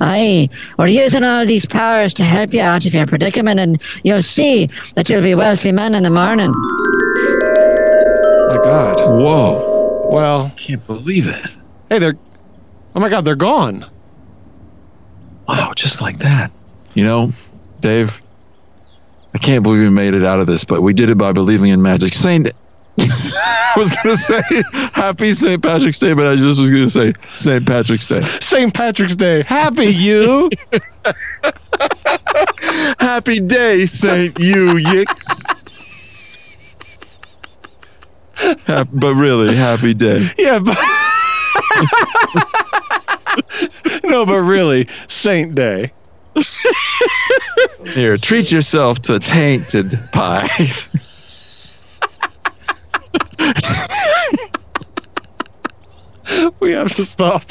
Aye, 0.00 0.48
we're 0.78 0.88
using 0.88 1.22
all 1.24 1.46
these 1.46 1.66
powers 1.66 2.12
to 2.14 2.24
help 2.24 2.52
you 2.52 2.60
out 2.60 2.86
of 2.86 2.94
your 2.94 3.06
predicament, 3.06 3.60
and 3.60 3.80
you'll 4.02 4.22
see 4.22 4.68
that 4.94 5.08
you'll 5.08 5.22
be 5.22 5.34
wealthy 5.34 5.72
men 5.72 5.94
in 5.94 6.02
the 6.02 6.10
morning. 6.10 6.50
My 8.48 8.58
God. 8.64 8.96
whoa! 9.22 9.65
Well, 10.08 10.52
Can't 10.56 10.84
believe 10.86 11.26
it! 11.28 11.46
hey, 11.88 11.98
they're. 11.98 12.14
Oh 12.94 13.00
my 13.00 13.08
God, 13.08 13.24
they're 13.24 13.34
gone. 13.36 13.86
Wow, 15.48 15.72
just 15.74 16.00
like 16.00 16.18
that. 16.18 16.50
You 16.94 17.04
know, 17.04 17.32
Dave, 17.80 18.20
I 19.34 19.38
can't 19.38 19.62
believe 19.62 19.82
we 19.82 19.90
made 19.90 20.14
it 20.14 20.24
out 20.24 20.40
of 20.40 20.46
this, 20.46 20.64
but 20.64 20.82
we 20.82 20.92
did 20.94 21.10
it 21.10 21.18
by 21.18 21.32
believing 21.32 21.70
in 21.70 21.82
magic. 21.82 22.14
Saint, 22.14 22.48
I 22.98 23.72
was 23.76 23.94
gonna 24.02 24.16
say 24.16 24.40
Happy 24.94 25.32
St. 25.32 25.62
Patrick's 25.62 25.98
Day, 25.98 26.14
but 26.14 26.26
I 26.26 26.36
just 26.36 26.58
was 26.58 26.70
gonna 26.70 26.88
say 26.88 27.12
St. 27.34 27.66
Patrick's 27.66 28.08
Day. 28.08 28.22
St. 28.40 28.72
Patrick's 28.72 29.16
Day. 29.16 29.42
Happy 29.46 29.86
you. 29.92 30.50
Happy 32.98 33.38
day, 33.40 33.86
Saint 33.86 34.38
You 34.38 34.74
Yicks. 34.78 35.42
Hap- 38.66 38.88
but 38.92 39.14
really, 39.14 39.54
happy 39.56 39.94
day. 39.94 40.28
yeah, 40.38 40.58
but. 40.58 40.76
no, 44.04 44.26
but 44.26 44.40
really, 44.40 44.88
Saint 45.08 45.54
Day. 45.54 45.92
Here, 47.94 48.18
treat 48.18 48.52
yourself 48.52 49.00
to 49.02 49.18
tainted 49.18 49.98
pie. 50.12 50.48
We 56.60 56.72
have 56.72 56.94
to 56.96 57.04
stop. 57.04 57.44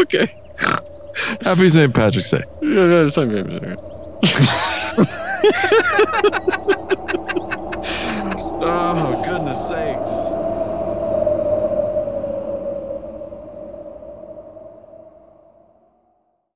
okay. 0.00 0.34
Happy 1.42 1.68
St. 1.68 1.92
Patrick's 1.94 2.30
Day. 2.30 2.42
Yeah, 2.62 3.08
St. 3.08 3.30
Patrick's 3.30 3.60
Day. 3.60 3.76
Oh, 8.66 9.22
sakes. 9.22 9.33